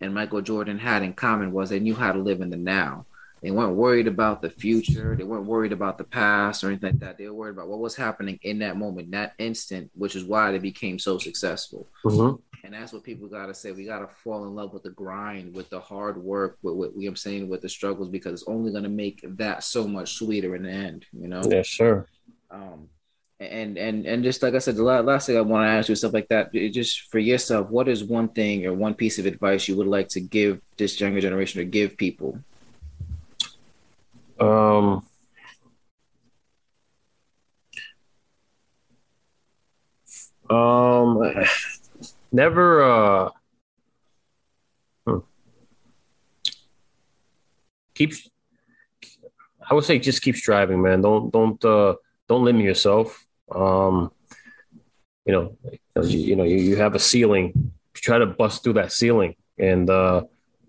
[0.00, 3.06] and Michael Jordan had in common was they knew how to live in the now.
[3.42, 5.16] They weren't worried about the future.
[5.16, 7.18] They weren't worried about the past or anything like that.
[7.18, 10.52] They were worried about what was happening in that moment, that instant, which is why
[10.52, 11.88] they became so successful.
[12.04, 12.36] Mm-hmm.
[12.64, 13.72] And that's what people got to say.
[13.72, 16.90] We got to fall in love with the grind, with the hard work, with what
[17.04, 20.54] I'm saying, with the struggles, because it's only going to make that so much sweeter
[20.54, 21.42] in the end, you know?
[21.44, 22.06] Yeah, sure.
[22.48, 22.88] Um,
[23.42, 25.92] and and and just like I said, the last thing I want to ask you
[25.92, 26.52] is stuff like that.
[26.52, 30.08] Just for yourself, what is one thing or one piece of advice you would like
[30.08, 32.38] to give this younger generation or give people?
[34.40, 35.04] Um,
[40.52, 41.32] Um,
[42.30, 42.82] never.
[42.82, 43.30] Uh,
[45.06, 45.18] hmm.
[47.94, 48.12] keep.
[49.70, 51.00] I would say just keep striving, man.
[51.00, 51.94] Don't don't uh,
[52.28, 53.26] don't limit yourself.
[53.50, 54.12] Um,
[55.24, 55.56] you know,
[56.02, 57.72] you, you know, you, you have a ceiling.
[57.94, 60.22] Try to bust through that ceiling and uh,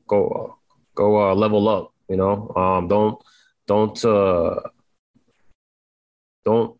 [0.08, 0.58] go
[0.96, 1.94] go uh, level up.
[2.10, 3.22] You know, um, don't
[3.66, 4.60] don't uh,
[6.46, 6.78] don't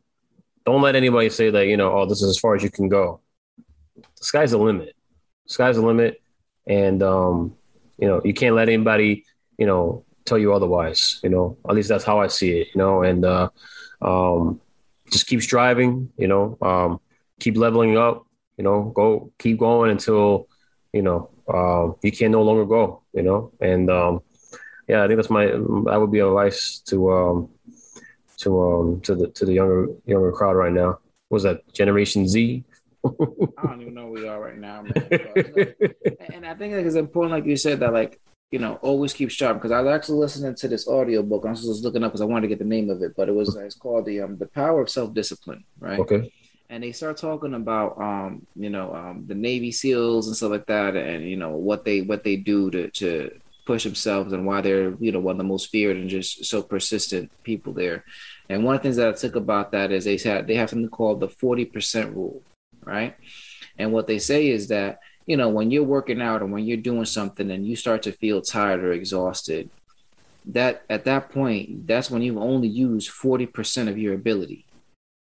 [0.66, 2.90] don't let anybody say that you know oh this is as far as you can
[2.90, 3.22] go.
[3.96, 4.96] The sky's the limit.
[5.48, 6.22] The sky's the limit.
[6.68, 7.56] And um
[7.98, 9.26] you know you can't let anybody
[9.58, 11.58] you know tell you otherwise you know?
[11.68, 13.04] At least that's how i see it you know?
[13.04, 13.50] And uh
[14.02, 14.62] um
[15.14, 17.00] just keep striving you know um
[17.40, 18.26] keep leveling up
[18.58, 20.48] you know go keep going until
[20.92, 24.20] you know um you can no longer go you know and um
[24.88, 27.50] yeah i think that's my that would be advice to um
[28.38, 31.00] to um to the to the younger younger crowd right now.
[31.30, 32.64] Was that Generation Z?
[33.06, 33.10] I
[33.64, 34.94] don't even know where we are right now, man.
[36.34, 38.20] and I think like, it's important, like you said, that like
[38.54, 39.58] you know always keep sharp.
[39.58, 41.44] Because I was actually listening to this audio book.
[41.44, 43.28] I was just looking up because I wanted to get the name of it, but
[43.28, 45.98] it was it's called the um the power of self discipline, right?
[45.98, 46.32] Okay.
[46.70, 50.68] And they start talking about um you know um the Navy SEALs and stuff like
[50.68, 53.32] that, and you know what they what they do to to
[53.66, 56.62] push themselves and why they're you know one of the most feared and just so
[56.62, 58.06] persistent people there.
[58.50, 60.70] And one of the things that I took about that is they said they have
[60.70, 62.44] something called the 40% rule,
[62.84, 63.16] right?
[63.80, 66.78] And what they say is that, you know, when you're working out or when you're
[66.78, 69.70] doing something and you start to feel tired or exhausted,
[70.46, 74.66] that at that point, that's when you've only used 40% of your ability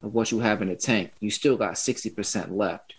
[0.03, 1.13] of what you have in the tank.
[1.21, 2.95] You still got 60% left.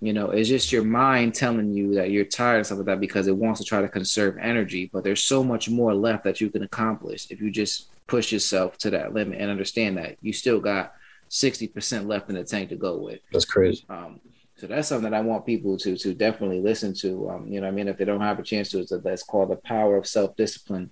[0.00, 3.00] You know, it's just your mind telling you that you're tired and stuff like that
[3.00, 4.90] because it wants to try to conserve energy.
[4.92, 8.76] But there's so much more left that you can accomplish if you just push yourself
[8.78, 10.94] to that limit and understand that you still got
[11.30, 13.20] 60% left in the tank to go with.
[13.32, 13.84] That's crazy.
[13.88, 14.20] Um,
[14.56, 17.30] so that's something that I want people to to definitely listen to.
[17.30, 19.22] Um, you know, I mean, if they don't have a chance to, it's a, that's
[19.22, 20.90] called the power of self discipline.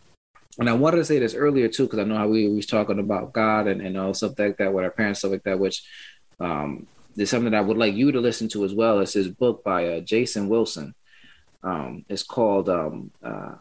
[0.58, 2.98] And I wanted to say this earlier too, because I know how we was talking
[2.98, 5.82] about God and, and all stuff like that with our parents, stuff like that, which
[6.40, 6.86] um,
[7.16, 9.00] is something that I would like you to listen to as well.
[9.00, 10.94] It's his book by uh, Jason Wilson.
[11.62, 13.54] Um, it's called um, uh,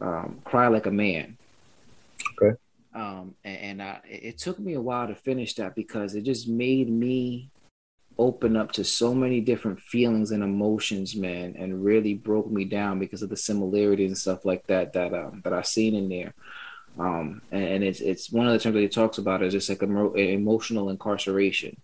[0.00, 1.38] um, "Cry Like a Man."
[2.40, 2.56] Okay.
[2.94, 6.46] Um, and, and I, it took me a while to finish that because it just
[6.46, 7.50] made me
[8.18, 12.98] open up to so many different feelings and emotions, man, and really broke me down
[12.98, 16.34] because of the similarities and stuff like that that um, that I've seen in there.
[16.98, 19.68] Um, and, and, it's it's one of the terms that he talks about is just
[19.68, 21.76] like emo- emotional incarceration.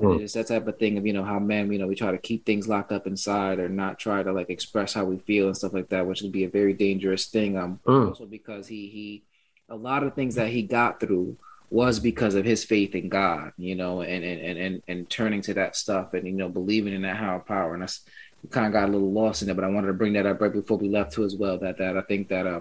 [0.00, 0.22] Mm.
[0.22, 2.18] It's that type of thing of you know how men you know we try to
[2.18, 5.56] keep things locked up inside or not try to like express how we feel and
[5.56, 7.58] stuff like that, which would be a very dangerous thing.
[7.58, 8.08] Um, mm.
[8.08, 9.22] also because he he
[9.68, 11.36] a lot of things that he got through
[11.70, 15.54] was because of his faith in God, you know, and and and and turning to
[15.54, 17.74] that stuff and you know believing in that higher power.
[17.74, 17.88] And I
[18.50, 20.40] kind of got a little lost in it, but I wanted to bring that up
[20.40, 21.58] right before we left too as well.
[21.58, 22.60] That that I think that uh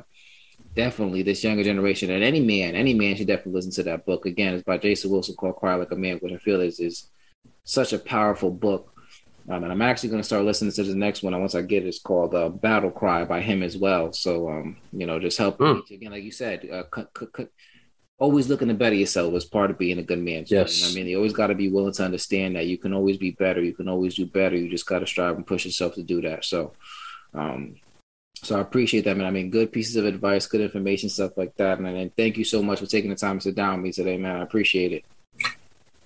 [0.75, 4.25] definitely this younger generation and any man, any man should definitely listen to that book.
[4.25, 7.09] Again, it's by Jason Wilson called Cry Like a Man, which I feel is is
[7.65, 8.93] such a powerful book
[9.49, 11.37] um, and I'm actually going to start listening to the next one.
[11.37, 14.13] Once I get it, it's called uh, "Battle Cry" by him as well.
[14.13, 15.89] So, um, you know, just help mm.
[15.91, 17.47] again, like you said, uh, c- c- c-
[18.19, 20.45] always looking to better yourself is part of being a good man.
[20.47, 23.17] Yes, I mean, you always got to be willing to understand that you can always
[23.17, 23.61] be better.
[23.61, 24.55] You can always do better.
[24.55, 26.45] You just got to strive and push yourself to do that.
[26.45, 26.73] So,
[27.33, 27.75] um,
[28.35, 29.27] so I appreciate that, man.
[29.27, 31.79] I mean, good pieces of advice, good information, stuff like that.
[31.79, 33.91] And, and thank you so much for taking the time to sit down with me
[33.91, 34.37] today, man.
[34.37, 35.05] I appreciate it.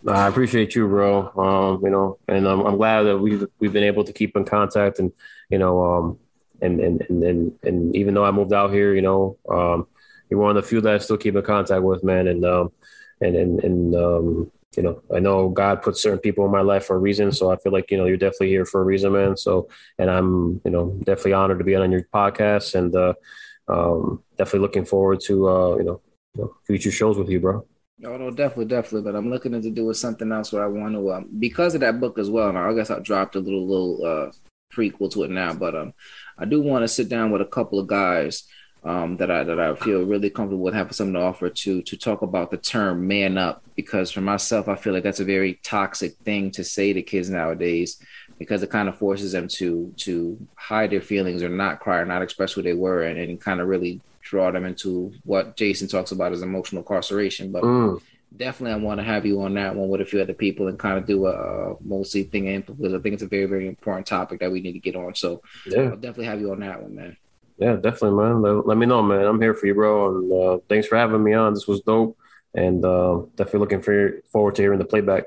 [0.08, 1.32] I appreciate you, bro.
[1.36, 4.46] Um, you know, and I'm, I'm glad that we've we've been able to keep in
[4.46, 5.12] contact, and
[5.50, 6.20] you know, um,
[6.62, 9.88] and and and and, and even though I moved out here, you know, um,
[10.30, 12.72] you're one of the few that I still keep in contact with, man, and um,
[13.22, 16.86] and and and um, you know, I know God put certain people in my life
[16.86, 19.14] for a reason, so I feel like you know you're definitely here for a reason,
[19.14, 19.36] man.
[19.36, 23.14] So, and I'm you know definitely honored to be on your podcast, and uh,
[23.68, 26.02] um, definitely looking forward to uh, you know,
[26.36, 27.66] you know future shows with you, bro.
[28.06, 29.12] Oh no, definitely, definitely.
[29.12, 32.00] But I'm looking into doing something else where I want to, um, because of that
[32.00, 32.50] book as well.
[32.50, 34.32] And I guess I dropped a little little uh,
[34.72, 35.94] prequel to it now, but um,
[36.38, 38.44] I do want to sit down with a couple of guys
[38.84, 41.98] um, that I that I feel really comfortable with having something to offer to to
[41.98, 45.60] talk about the term "man up." Because for myself, I feel like that's a very
[45.64, 48.02] toxic thing to say to kids nowadays,
[48.40, 52.06] because it kind of forces them to to hide their feelings or not cry or
[52.06, 55.88] not express who they were, and, and kind of really draw them into what Jason
[55.88, 57.52] talks about as emotional incarceration.
[57.52, 58.02] But mm.
[58.36, 60.78] definitely, I want to have you on that one with a few other people and
[60.78, 64.06] kind of do a, a mostly thing because I think it's a very, very important
[64.06, 65.16] topic that we need to get on.
[65.16, 67.18] So yeah, I'll definitely have you on that one, man.
[67.58, 68.42] Yeah, definitely, man.
[68.42, 69.26] Let, let me know, man.
[69.26, 70.16] I'm here for you, bro.
[70.16, 71.54] And uh, thanks for having me on.
[71.54, 72.18] This was dope.
[72.54, 75.26] and uh, definitely looking for, forward to hearing the playback.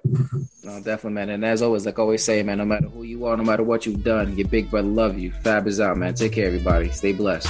[0.64, 1.30] No, definitely, man.
[1.30, 3.62] And as always, like I always say, man, no matter who you are, no matter
[3.62, 5.32] what you've done, your big brother love you.
[5.42, 6.14] Fab is out, man.
[6.14, 6.90] Take care, everybody.
[6.90, 7.48] Stay blessed.